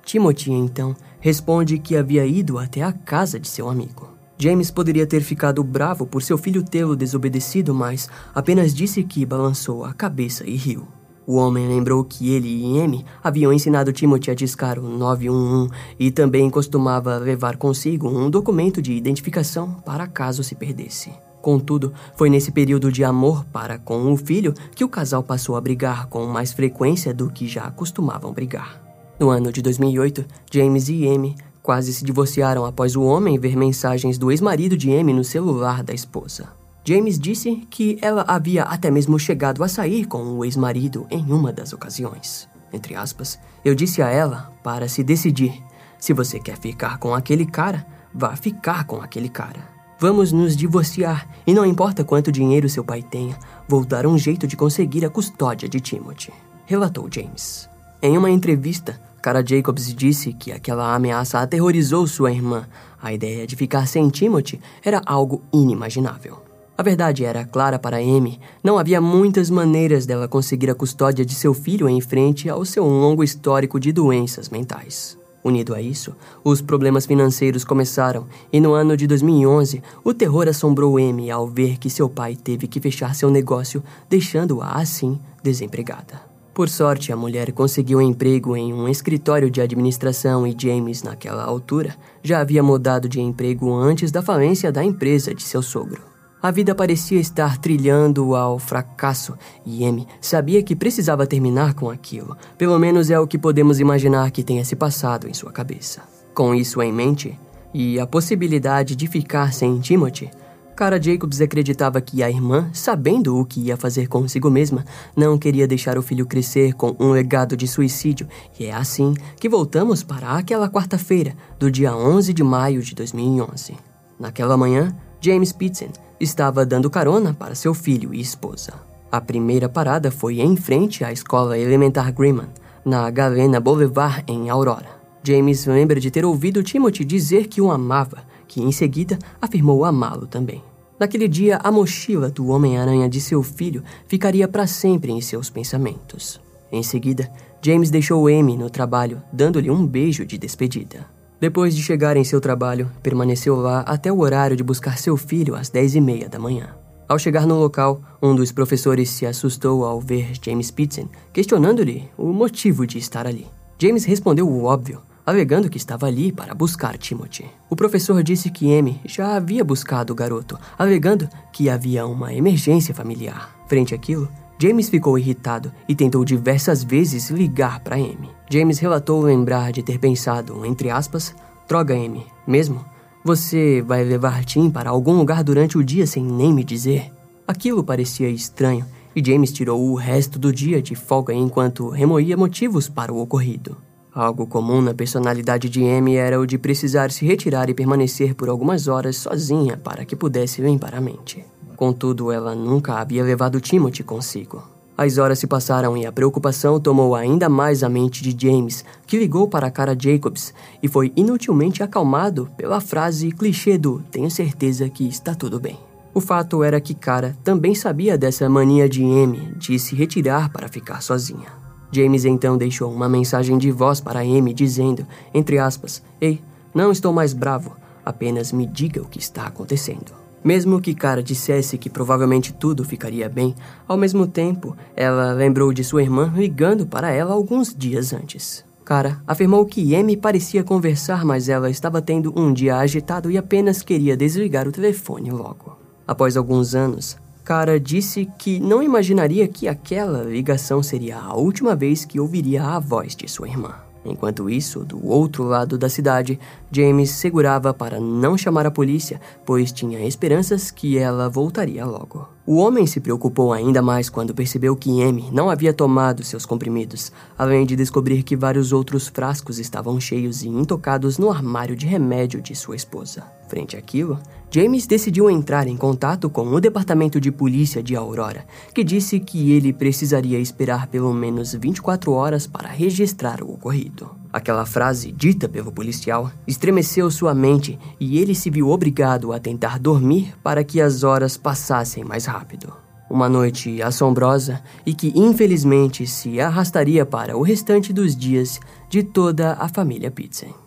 Timothy, 0.04 0.50
então, 0.50 0.96
responde 1.20 1.78
que 1.78 1.96
havia 1.96 2.26
ido 2.26 2.58
até 2.58 2.82
a 2.82 2.92
casa 2.92 3.38
de 3.38 3.46
seu 3.46 3.68
amigo. 3.68 4.15
James 4.38 4.70
poderia 4.70 5.06
ter 5.06 5.22
ficado 5.22 5.64
bravo 5.64 6.06
por 6.06 6.22
seu 6.22 6.36
filho 6.36 6.62
tê-lo 6.62 6.94
desobedecido, 6.94 7.74
mas 7.74 8.08
apenas 8.34 8.74
disse 8.74 9.02
que 9.02 9.24
balançou 9.24 9.84
a 9.84 9.94
cabeça 9.94 10.44
e 10.46 10.56
riu. 10.56 10.86
O 11.26 11.36
homem 11.36 11.66
lembrou 11.66 12.04
que 12.04 12.30
ele 12.30 12.48
e 12.48 12.80
Amy 12.80 13.04
haviam 13.22 13.52
ensinado 13.52 13.92
Timothy 13.92 14.30
a 14.30 14.34
discar 14.34 14.78
o 14.78 14.88
911 14.88 15.70
e 15.98 16.10
também 16.12 16.48
costumava 16.48 17.16
levar 17.16 17.56
consigo 17.56 18.08
um 18.08 18.30
documento 18.30 18.80
de 18.80 18.92
identificação 18.92 19.72
para 19.84 20.06
caso 20.06 20.44
se 20.44 20.54
perdesse. 20.54 21.10
Contudo, 21.42 21.92
foi 22.14 22.30
nesse 22.30 22.52
período 22.52 22.92
de 22.92 23.02
amor 23.02 23.44
para 23.46 23.78
com 23.78 24.12
o 24.12 24.16
filho 24.16 24.54
que 24.74 24.84
o 24.84 24.88
casal 24.88 25.22
passou 25.22 25.56
a 25.56 25.60
brigar 25.60 26.06
com 26.06 26.26
mais 26.26 26.52
frequência 26.52 27.12
do 27.12 27.28
que 27.28 27.48
já 27.48 27.70
costumavam 27.70 28.32
brigar. 28.32 28.80
No 29.18 29.30
ano 29.30 29.50
de 29.50 29.62
2008, 29.62 30.24
James 30.52 30.88
e 30.88 31.08
Amy 31.08 31.34
quase 31.66 31.92
se 31.92 32.04
divorciaram 32.04 32.64
após 32.64 32.94
o 32.94 33.02
homem 33.02 33.40
ver 33.40 33.56
mensagens 33.56 34.16
do 34.16 34.30
ex-marido 34.30 34.76
de 34.76 34.94
Amy 34.94 35.12
no 35.12 35.24
celular 35.24 35.82
da 35.82 35.92
esposa. 35.92 36.48
James 36.84 37.18
disse 37.18 37.56
que 37.68 37.98
ela 38.00 38.24
havia 38.28 38.62
até 38.62 38.88
mesmo 38.88 39.18
chegado 39.18 39.64
a 39.64 39.68
sair 39.68 40.04
com 40.04 40.22
o 40.22 40.44
ex-marido 40.44 41.08
em 41.10 41.24
uma 41.24 41.52
das 41.52 41.72
ocasiões. 41.72 42.48
Entre 42.72 42.94
aspas, 42.94 43.36
eu 43.64 43.74
disse 43.74 44.00
a 44.00 44.08
ela 44.08 44.52
para 44.62 44.86
se 44.86 45.02
decidir. 45.02 45.60
Se 45.98 46.12
você 46.12 46.38
quer 46.38 46.56
ficar 46.56 46.98
com 46.98 47.12
aquele 47.12 47.44
cara, 47.44 47.84
vá 48.14 48.36
ficar 48.36 48.84
com 48.84 49.00
aquele 49.00 49.28
cara. 49.28 49.58
Vamos 49.98 50.30
nos 50.30 50.56
divorciar 50.56 51.28
e 51.44 51.52
não 51.52 51.66
importa 51.66 52.04
quanto 52.04 52.30
dinheiro 52.30 52.68
seu 52.68 52.84
pai 52.84 53.02
tenha, 53.02 53.36
vou 53.68 53.84
dar 53.84 54.06
um 54.06 54.16
jeito 54.16 54.46
de 54.46 54.56
conseguir 54.56 55.04
a 55.04 55.10
custódia 55.10 55.68
de 55.68 55.80
Timothy, 55.80 56.32
relatou 56.64 57.08
James. 57.10 57.68
Em 58.00 58.16
uma 58.16 58.30
entrevista, 58.30 59.00
Cara 59.26 59.42
Jacobs 59.44 59.92
disse 59.92 60.32
que 60.32 60.52
aquela 60.52 60.94
ameaça 60.94 61.40
aterrorizou 61.40 62.06
sua 62.06 62.30
irmã. 62.30 62.64
A 63.02 63.12
ideia 63.12 63.44
de 63.44 63.56
ficar 63.56 63.88
sem 63.88 64.08
Timothy 64.08 64.60
era 64.84 65.02
algo 65.04 65.42
inimaginável. 65.52 66.38
A 66.78 66.82
verdade 66.84 67.24
era 67.24 67.44
clara 67.44 67.76
para 67.76 67.96
Amy. 67.96 68.38
Não 68.62 68.78
havia 68.78 69.00
muitas 69.00 69.50
maneiras 69.50 70.06
dela 70.06 70.28
conseguir 70.28 70.70
a 70.70 70.76
custódia 70.76 71.24
de 71.24 71.34
seu 71.34 71.52
filho 71.52 71.88
em 71.88 72.00
frente 72.00 72.48
ao 72.48 72.64
seu 72.64 72.84
longo 72.84 73.24
histórico 73.24 73.80
de 73.80 73.90
doenças 73.90 74.48
mentais. 74.48 75.18
Unido 75.42 75.74
a 75.74 75.82
isso, 75.82 76.14
os 76.44 76.62
problemas 76.62 77.04
financeiros 77.04 77.64
começaram 77.64 78.28
e 78.52 78.60
no 78.60 78.74
ano 78.74 78.96
de 78.96 79.08
2011, 79.08 79.82
o 80.04 80.14
terror 80.14 80.46
assombrou 80.46 80.98
Amy 80.98 81.32
ao 81.32 81.48
ver 81.48 81.78
que 81.78 81.90
seu 81.90 82.08
pai 82.08 82.36
teve 82.36 82.68
que 82.68 82.78
fechar 82.78 83.12
seu 83.12 83.28
negócio, 83.28 83.82
deixando-a 84.08 84.78
assim 84.78 85.18
desempregada. 85.42 86.25
Por 86.56 86.70
sorte, 86.70 87.12
a 87.12 87.16
mulher 87.16 87.52
conseguiu 87.52 87.98
um 87.98 88.00
emprego 88.00 88.56
em 88.56 88.72
um 88.72 88.88
escritório 88.88 89.50
de 89.50 89.60
administração 89.60 90.46
e 90.46 90.56
James, 90.58 91.02
naquela 91.02 91.44
altura, 91.44 91.94
já 92.22 92.40
havia 92.40 92.62
mudado 92.62 93.10
de 93.10 93.20
emprego 93.20 93.74
antes 93.74 94.10
da 94.10 94.22
falência 94.22 94.72
da 94.72 94.82
empresa 94.82 95.34
de 95.34 95.42
seu 95.42 95.60
sogro. 95.60 96.00
A 96.42 96.50
vida 96.50 96.74
parecia 96.74 97.20
estar 97.20 97.58
trilhando 97.58 98.34
ao 98.34 98.58
fracasso 98.58 99.36
e 99.66 99.84
Amy 99.84 100.08
sabia 100.18 100.62
que 100.62 100.74
precisava 100.74 101.26
terminar 101.26 101.74
com 101.74 101.90
aquilo. 101.90 102.34
Pelo 102.56 102.78
menos 102.78 103.10
é 103.10 103.20
o 103.20 103.26
que 103.26 103.36
podemos 103.36 103.78
imaginar 103.78 104.30
que 104.30 104.42
tenha 104.42 104.64
se 104.64 104.74
passado 104.74 105.28
em 105.28 105.34
sua 105.34 105.52
cabeça. 105.52 106.04
Com 106.32 106.54
isso 106.54 106.80
em 106.80 106.90
mente, 106.90 107.38
e 107.74 108.00
a 108.00 108.06
possibilidade 108.06 108.96
de 108.96 109.06
ficar 109.06 109.52
sem 109.52 109.78
Timothy, 109.78 110.30
Cara 110.76 111.02
Jacobs 111.02 111.40
acreditava 111.40 112.02
que 112.02 112.22
a 112.22 112.28
irmã, 112.28 112.68
sabendo 112.70 113.40
o 113.40 113.46
que 113.46 113.60
ia 113.60 113.78
fazer 113.78 114.08
consigo 114.08 114.50
mesma, 114.50 114.84
não 115.16 115.38
queria 115.38 115.66
deixar 115.66 115.96
o 115.96 116.02
filho 116.02 116.26
crescer 116.26 116.74
com 116.74 116.94
um 117.00 117.12
legado 117.12 117.56
de 117.56 117.66
suicídio, 117.66 118.28
e 118.60 118.66
é 118.66 118.74
assim 118.74 119.14
que 119.40 119.48
voltamos 119.48 120.02
para 120.02 120.32
aquela 120.32 120.68
quarta-feira, 120.68 121.34
do 121.58 121.70
dia 121.70 121.96
11 121.96 122.34
de 122.34 122.44
maio 122.44 122.82
de 122.82 122.94
2011. 122.94 123.74
Naquela 124.20 124.54
manhã, 124.54 124.94
James 125.18 125.50
Pitsen 125.50 125.88
estava 126.20 126.66
dando 126.66 126.90
carona 126.90 127.32
para 127.32 127.54
seu 127.54 127.72
filho 127.72 128.12
e 128.12 128.20
esposa. 128.20 128.74
A 129.10 129.18
primeira 129.18 129.70
parada 129.70 130.10
foi 130.10 130.42
em 130.42 130.56
frente 130.56 131.02
à 131.02 131.10
escola 131.10 131.58
elementar 131.58 132.12
Greenman, 132.12 132.50
na 132.84 133.08
Galena 133.08 133.58
Boulevard, 133.58 134.22
em 134.28 134.50
Aurora. 134.50 134.94
James 135.22 135.64
lembra 135.64 135.98
de 135.98 136.10
ter 136.10 136.26
ouvido 136.26 136.62
Timothy 136.62 137.02
dizer 137.02 137.46
que 137.46 137.62
o 137.62 137.70
amava 137.70 138.35
que 138.46 138.62
em 138.62 138.72
seguida 138.72 139.18
afirmou 139.40 139.84
amá-lo 139.84 140.26
também. 140.26 140.62
Naquele 140.98 141.28
dia, 141.28 141.58
a 141.62 141.70
mochila 141.70 142.30
do 142.30 142.48
Homem-Aranha 142.48 143.08
de 143.08 143.20
seu 143.20 143.42
filho 143.42 143.82
ficaria 144.08 144.48
para 144.48 144.66
sempre 144.66 145.12
em 145.12 145.20
seus 145.20 145.50
pensamentos. 145.50 146.40
Em 146.72 146.82
seguida, 146.82 147.30
James 147.60 147.90
deixou 147.90 148.26
Amy 148.26 148.56
no 148.56 148.70
trabalho, 148.70 149.22
dando-lhe 149.32 149.70
um 149.70 149.86
beijo 149.86 150.24
de 150.24 150.38
despedida. 150.38 151.06
Depois 151.38 151.76
de 151.76 151.82
chegar 151.82 152.16
em 152.16 152.24
seu 152.24 152.40
trabalho, 152.40 152.90
permaneceu 153.02 153.56
lá 153.56 153.80
até 153.80 154.10
o 154.10 154.20
horário 154.20 154.56
de 154.56 154.62
buscar 154.62 154.98
seu 154.98 155.16
filho 155.16 155.54
às 155.54 155.68
dez 155.68 155.94
e 155.94 156.00
meia 156.00 156.28
da 156.28 156.38
manhã. 156.38 156.70
Ao 157.08 157.18
chegar 157.18 157.46
no 157.46 157.58
local, 157.58 158.00
um 158.22 158.34
dos 158.34 158.50
professores 158.50 159.10
se 159.10 159.26
assustou 159.26 159.84
ao 159.84 160.00
ver 160.00 160.32
James 160.42 160.70
Pitsen, 160.70 161.08
questionando-lhe 161.32 162.08
o 162.16 162.32
motivo 162.32 162.86
de 162.86 162.98
estar 162.98 163.26
ali. 163.26 163.46
James 163.78 164.04
respondeu 164.04 164.48
o 164.48 164.64
óbvio, 164.64 165.02
alegando 165.26 165.68
que 165.68 165.76
estava 165.76 166.06
ali 166.06 166.30
para 166.30 166.54
buscar 166.54 166.96
Timothy. 166.96 167.44
O 167.68 167.74
professor 167.74 168.22
disse 168.22 168.48
que 168.48 168.72
Amy 168.78 169.00
já 169.04 169.34
havia 169.34 169.64
buscado 169.64 170.12
o 170.12 170.16
garoto, 170.16 170.56
alegando 170.78 171.28
que 171.52 171.68
havia 171.68 172.06
uma 172.06 172.32
emergência 172.32 172.94
familiar. 172.94 173.54
Frente 173.66 173.92
àquilo, 173.92 174.28
James 174.58 174.88
ficou 174.88 175.18
irritado 175.18 175.72
e 175.88 175.94
tentou 175.94 176.24
diversas 176.24 176.84
vezes 176.84 177.28
ligar 177.28 177.80
para 177.80 177.96
Amy. 177.96 178.30
James 178.48 178.78
relatou 178.78 179.20
lembrar 179.20 179.72
de 179.72 179.82
ter 179.82 179.98
pensado, 179.98 180.64
entre 180.64 180.88
aspas, 180.88 181.34
droga 181.68 181.94
Amy, 181.94 182.24
mesmo? 182.46 182.84
Você 183.24 183.82
vai 183.82 184.04
levar 184.04 184.44
Tim 184.44 184.70
para 184.70 184.88
algum 184.88 185.18
lugar 185.18 185.42
durante 185.42 185.76
o 185.76 185.82
dia 185.84 186.06
sem 186.06 186.24
nem 186.24 186.54
me 186.54 186.62
dizer? 186.62 187.12
Aquilo 187.46 187.82
parecia 187.82 188.30
estranho 188.30 188.86
e 189.14 189.24
James 189.24 189.52
tirou 189.52 189.90
o 189.90 189.94
resto 189.94 190.38
do 190.38 190.52
dia 190.52 190.80
de 190.80 190.94
folga 190.94 191.34
enquanto 191.34 191.88
remoía 191.88 192.36
motivos 192.36 192.88
para 192.88 193.12
o 193.12 193.20
ocorrido. 193.20 193.76
Algo 194.16 194.46
comum 194.46 194.80
na 194.80 194.94
personalidade 194.94 195.68
de 195.68 195.86
Amy 195.86 196.16
era 196.16 196.40
o 196.40 196.46
de 196.46 196.56
precisar 196.56 197.10
se 197.10 197.26
retirar 197.26 197.68
e 197.68 197.74
permanecer 197.74 198.34
por 198.34 198.48
algumas 198.48 198.88
horas 198.88 199.16
sozinha 199.16 199.76
para 199.76 200.06
que 200.06 200.16
pudesse 200.16 200.62
limpar 200.62 200.94
a 200.94 201.02
mente. 201.02 201.44
Contudo, 201.76 202.32
ela 202.32 202.54
nunca 202.54 202.94
havia 202.94 203.22
levado 203.22 203.60
Timothy 203.60 204.02
consigo. 204.02 204.66
As 204.96 205.18
horas 205.18 205.38
se 205.38 205.46
passaram 205.46 205.94
e 205.98 206.06
a 206.06 206.12
preocupação 206.12 206.80
tomou 206.80 207.14
ainda 207.14 207.50
mais 207.50 207.82
a 207.82 207.90
mente 207.90 208.22
de 208.22 208.34
James, 208.48 208.86
que 209.06 209.18
ligou 209.18 209.48
para 209.48 209.66
a 209.66 209.70
cara 209.70 209.94
Jacobs 209.94 210.54
e 210.82 210.88
foi 210.88 211.12
inutilmente 211.14 211.82
acalmado 211.82 212.48
pela 212.56 212.80
frase 212.80 213.30
clichê 213.32 213.76
do 213.76 214.02
Tenho 214.10 214.30
certeza 214.30 214.88
que 214.88 215.06
está 215.06 215.34
tudo 215.34 215.60
bem. 215.60 215.78
O 216.14 216.22
fato 216.22 216.64
era 216.64 216.80
que 216.80 216.94
Cara 216.94 217.36
também 217.44 217.74
sabia 217.74 218.16
dessa 218.16 218.48
mania 218.48 218.88
de 218.88 219.02
Amy 219.04 219.52
de 219.58 219.78
se 219.78 219.94
retirar 219.94 220.48
para 220.48 220.68
ficar 220.68 221.02
sozinha. 221.02 221.65
James 221.90 222.24
então 222.24 222.56
deixou 222.56 222.92
uma 222.92 223.08
mensagem 223.08 223.58
de 223.58 223.70
voz 223.70 224.00
para 224.00 224.20
Amy 224.20 224.52
dizendo, 224.52 225.06
entre 225.32 225.58
aspas, 225.58 226.02
Ei, 226.20 226.40
não 226.74 226.90
estou 226.92 227.12
mais 227.12 227.32
bravo, 227.32 227.76
apenas 228.04 228.52
me 228.52 228.66
diga 228.66 229.00
o 229.00 229.08
que 229.08 229.18
está 229.18 229.46
acontecendo. 229.46 230.12
Mesmo 230.44 230.80
que 230.80 230.94
Cara 230.94 231.22
dissesse 231.22 231.76
que 231.76 231.90
provavelmente 231.90 232.52
tudo 232.52 232.84
ficaria 232.84 233.28
bem, 233.28 233.54
ao 233.88 233.96
mesmo 233.96 234.26
tempo, 234.26 234.76
ela 234.94 235.32
lembrou 235.32 235.72
de 235.72 235.82
sua 235.82 236.02
irmã 236.02 236.32
ligando 236.36 236.86
para 236.86 237.10
ela 237.10 237.34
alguns 237.34 237.74
dias 237.74 238.12
antes. 238.12 238.64
Cara 238.84 239.20
afirmou 239.26 239.66
que 239.66 239.96
Amy 239.96 240.16
parecia 240.16 240.62
conversar, 240.62 241.24
mas 241.24 241.48
ela 241.48 241.68
estava 241.68 242.00
tendo 242.00 242.32
um 242.38 242.52
dia 242.52 242.76
agitado 242.76 243.28
e 243.28 243.36
apenas 243.36 243.82
queria 243.82 244.16
desligar 244.16 244.68
o 244.68 244.72
telefone 244.72 245.32
logo. 245.32 245.76
Após 246.06 246.36
alguns 246.36 246.76
anos, 246.76 247.16
cara 247.46 247.78
disse 247.78 248.28
que 248.36 248.58
não 248.58 248.82
imaginaria 248.82 249.46
que 249.46 249.68
aquela 249.68 250.24
ligação 250.24 250.82
seria 250.82 251.16
a 251.16 251.36
última 251.36 251.76
vez 251.76 252.04
que 252.04 252.18
ouviria 252.18 252.64
a 252.64 252.80
voz 252.80 253.14
de 253.14 253.28
sua 253.28 253.46
irmã. 253.46 253.76
Enquanto 254.04 254.50
isso, 254.50 254.84
do 254.84 255.04
outro 255.06 255.44
lado 255.44 255.78
da 255.78 255.88
cidade, 255.88 256.40
James 256.72 257.10
segurava 257.10 257.72
para 257.72 258.00
não 258.00 258.36
chamar 258.36 258.66
a 258.66 258.70
polícia, 258.70 259.20
pois 259.44 259.70
tinha 259.70 260.04
esperanças 260.04 260.72
que 260.72 260.98
ela 260.98 261.28
voltaria 261.28 261.84
logo. 261.84 262.28
O 262.44 262.56
homem 262.56 262.84
se 262.84 262.98
preocupou 262.98 263.52
ainda 263.52 263.80
mais 263.80 264.10
quando 264.10 264.34
percebeu 264.34 264.74
que 264.74 265.02
Amy 265.02 265.30
não 265.32 265.48
havia 265.48 265.72
tomado 265.72 266.24
seus 266.24 266.44
comprimidos, 266.44 267.12
além 267.38 267.64
de 267.64 267.76
descobrir 267.76 268.24
que 268.24 268.36
vários 268.36 268.72
outros 268.72 269.06
frascos 269.06 269.60
estavam 269.60 270.00
cheios 270.00 270.42
e 270.42 270.48
intocados 270.48 271.16
no 271.16 271.30
armário 271.30 271.76
de 271.76 271.86
remédio 271.86 272.40
de 272.40 272.56
sua 272.56 272.74
esposa. 272.74 273.24
Frente 273.48 273.76
àquilo, 273.76 274.18
James 274.50 274.86
decidiu 274.86 275.28
entrar 275.28 275.66
em 275.66 275.76
contato 275.76 276.30
com 276.30 276.46
o 276.46 276.60
departamento 276.60 277.20
de 277.20 277.30
polícia 277.30 277.82
de 277.82 277.96
Aurora, 277.96 278.46
que 278.72 278.84
disse 278.84 279.18
que 279.20 279.52
ele 279.52 279.72
precisaria 279.72 280.38
esperar 280.38 280.86
pelo 280.86 281.12
menos 281.12 281.52
24 281.54 282.12
horas 282.12 282.46
para 282.46 282.68
registrar 282.68 283.42
o 283.42 283.52
ocorrido. 283.52 284.10
Aquela 284.32 284.64
frase, 284.64 285.12
dita 285.12 285.48
pelo 285.48 285.72
policial, 285.72 286.30
estremeceu 286.46 287.10
sua 287.10 287.34
mente 287.34 287.78
e 287.98 288.18
ele 288.18 288.34
se 288.34 288.48
viu 288.48 288.70
obrigado 288.70 289.32
a 289.32 289.38
tentar 289.38 289.78
dormir 289.78 290.34
para 290.42 290.62
que 290.62 290.80
as 290.80 291.02
horas 291.02 291.36
passassem 291.36 292.04
mais 292.04 292.26
rápido. 292.26 292.72
Uma 293.08 293.28
noite 293.28 293.80
assombrosa 293.82 294.60
e 294.84 294.92
que 294.92 295.12
infelizmente 295.14 296.06
se 296.06 296.40
arrastaria 296.40 297.06
para 297.06 297.36
o 297.36 297.42
restante 297.42 297.92
dos 297.92 298.16
dias 298.16 298.60
de 298.88 299.02
toda 299.02 299.52
a 299.54 299.68
família 299.68 300.10
Pizzen. 300.10 300.65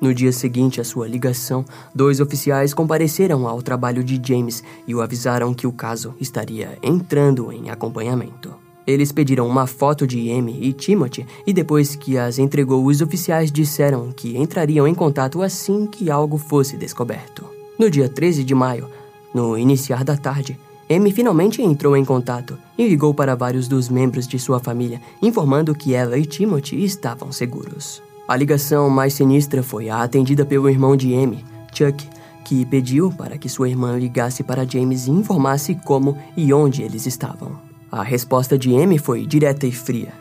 No 0.00 0.14
dia 0.14 0.30
seguinte 0.30 0.80
à 0.80 0.84
sua 0.84 1.08
ligação, 1.08 1.64
dois 1.92 2.20
oficiais 2.20 2.72
compareceram 2.72 3.48
ao 3.48 3.60
trabalho 3.60 4.04
de 4.04 4.20
James 4.24 4.62
e 4.86 4.94
o 4.94 5.02
avisaram 5.02 5.52
que 5.52 5.66
o 5.66 5.72
caso 5.72 6.14
estaria 6.20 6.78
entrando 6.82 7.52
em 7.52 7.68
acompanhamento. 7.68 8.54
Eles 8.86 9.10
pediram 9.10 9.46
uma 9.46 9.66
foto 9.66 10.06
de 10.06 10.30
Amy 10.30 10.56
e 10.62 10.72
Timothy 10.72 11.26
e 11.46 11.52
depois 11.52 11.96
que 11.96 12.16
as 12.16 12.38
entregou, 12.38 12.86
os 12.86 13.02
oficiais 13.02 13.50
disseram 13.50 14.12
que 14.12 14.38
entrariam 14.38 14.86
em 14.86 14.94
contato 14.94 15.42
assim 15.42 15.86
que 15.86 16.10
algo 16.10 16.38
fosse 16.38 16.76
descoberto. 16.76 17.44
No 17.78 17.90
dia 17.90 18.08
13 18.08 18.44
de 18.44 18.54
maio, 18.54 18.88
no 19.34 19.58
iniciar 19.58 20.04
da 20.04 20.16
tarde, 20.16 20.58
Amy 20.88 21.12
finalmente 21.12 21.60
entrou 21.60 21.96
em 21.96 22.04
contato 22.04 22.56
e 22.78 22.88
ligou 22.88 23.12
para 23.12 23.34
vários 23.34 23.68
dos 23.68 23.90
membros 23.90 24.26
de 24.26 24.38
sua 24.38 24.58
família, 24.58 25.02
informando 25.20 25.74
que 25.74 25.92
ela 25.92 26.16
e 26.16 26.24
Timothy 26.24 26.82
estavam 26.82 27.30
seguros. 27.30 28.07
A 28.28 28.36
ligação 28.36 28.90
mais 28.90 29.14
sinistra 29.14 29.62
foi 29.62 29.88
a 29.88 30.02
atendida 30.02 30.44
pelo 30.44 30.68
irmão 30.68 30.94
de 30.94 31.14
Amy, 31.14 31.42
Chuck, 31.72 32.06
que 32.44 32.66
pediu 32.66 33.10
para 33.10 33.38
que 33.38 33.48
sua 33.48 33.70
irmã 33.70 33.96
ligasse 33.96 34.42
para 34.42 34.68
James 34.68 35.06
e 35.06 35.10
informasse 35.10 35.74
como 35.74 36.14
e 36.36 36.52
onde 36.52 36.82
eles 36.82 37.06
estavam. 37.06 37.58
A 37.90 38.02
resposta 38.02 38.58
de 38.58 38.76
Amy 38.76 38.98
foi 38.98 39.26
direta 39.26 39.66
e 39.66 39.72
fria. 39.72 40.12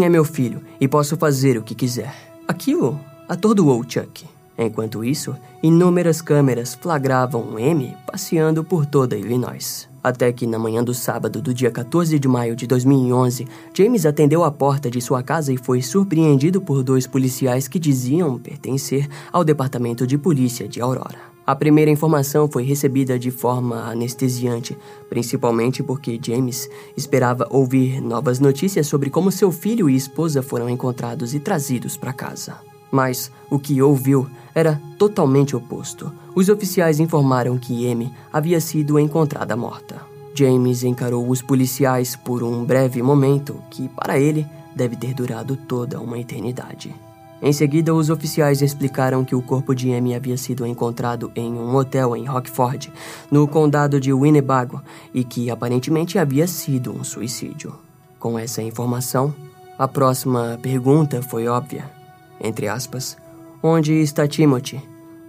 É 0.00 0.08
meu 0.08 0.24
filho 0.24 0.62
e 0.80 0.86
posso 0.86 1.16
fazer 1.16 1.58
o 1.58 1.62
que 1.62 1.74
quiser. 1.74 2.14
Aquilo 2.46 3.00
atordoou 3.28 3.82
Chuck. 3.82 4.24
Enquanto 4.56 5.04
isso, 5.04 5.34
inúmeras 5.60 6.22
câmeras 6.22 6.74
flagravam 6.74 7.56
Amy 7.56 7.96
passeando 8.06 8.62
por 8.62 8.86
toda 8.86 9.16
Illinois. 9.16 9.92
Até 10.04 10.30
que, 10.30 10.46
na 10.46 10.58
manhã 10.58 10.84
do 10.84 10.92
sábado 10.92 11.40
do 11.40 11.54
dia 11.54 11.70
14 11.70 12.18
de 12.18 12.28
maio 12.28 12.54
de 12.54 12.66
2011, 12.66 13.48
James 13.72 14.04
atendeu 14.04 14.44
a 14.44 14.50
porta 14.50 14.90
de 14.90 15.00
sua 15.00 15.22
casa 15.22 15.50
e 15.50 15.56
foi 15.56 15.80
surpreendido 15.80 16.60
por 16.60 16.82
dois 16.82 17.06
policiais 17.06 17.66
que 17.66 17.78
diziam 17.78 18.38
pertencer 18.38 19.08
ao 19.32 19.42
Departamento 19.42 20.06
de 20.06 20.18
Polícia 20.18 20.68
de 20.68 20.78
Aurora. 20.78 21.32
A 21.46 21.56
primeira 21.56 21.90
informação 21.90 22.46
foi 22.46 22.64
recebida 22.64 23.18
de 23.18 23.30
forma 23.30 23.76
anestesiante, 23.90 24.76
principalmente 25.08 25.82
porque 25.82 26.20
James 26.22 26.68
esperava 26.94 27.46
ouvir 27.50 28.02
novas 28.02 28.38
notícias 28.38 28.86
sobre 28.86 29.08
como 29.08 29.32
seu 29.32 29.50
filho 29.50 29.88
e 29.88 29.96
esposa 29.96 30.42
foram 30.42 30.68
encontrados 30.68 31.32
e 31.34 31.40
trazidos 31.40 31.96
para 31.96 32.12
casa. 32.12 32.73
Mas 32.94 33.28
o 33.50 33.58
que 33.58 33.82
ouviu 33.82 34.28
era 34.54 34.80
totalmente 34.96 35.56
oposto. 35.56 36.12
Os 36.32 36.48
oficiais 36.48 37.00
informaram 37.00 37.58
que 37.58 37.90
Amy 37.90 38.14
havia 38.32 38.60
sido 38.60 39.00
encontrada 39.00 39.56
morta. 39.56 40.00
James 40.32 40.84
encarou 40.84 41.28
os 41.28 41.42
policiais 41.42 42.14
por 42.14 42.44
um 42.44 42.64
breve 42.64 43.02
momento 43.02 43.60
que, 43.68 43.88
para 43.88 44.16
ele, 44.16 44.46
deve 44.76 44.94
ter 44.94 45.12
durado 45.12 45.56
toda 45.56 46.00
uma 46.00 46.20
eternidade. 46.20 46.94
Em 47.42 47.52
seguida, 47.52 47.92
os 47.92 48.10
oficiais 48.10 48.62
explicaram 48.62 49.24
que 49.24 49.34
o 49.34 49.42
corpo 49.42 49.74
de 49.74 49.92
Amy 49.92 50.14
havia 50.14 50.36
sido 50.36 50.64
encontrado 50.64 51.32
em 51.34 51.52
um 51.52 51.74
hotel 51.74 52.14
em 52.14 52.24
Rockford, 52.24 52.92
no 53.28 53.48
condado 53.48 54.00
de 54.00 54.12
Winnebago, 54.12 54.80
e 55.12 55.24
que 55.24 55.50
aparentemente 55.50 56.16
havia 56.16 56.46
sido 56.46 56.92
um 56.92 57.02
suicídio. 57.02 57.74
Com 58.20 58.38
essa 58.38 58.62
informação, 58.62 59.34
a 59.76 59.88
próxima 59.88 60.60
pergunta 60.62 61.20
foi 61.20 61.48
óbvia. 61.48 62.03
Entre 62.44 62.68
aspas, 62.68 63.16
onde 63.62 63.94
está 63.94 64.28
Timothy? 64.28 64.78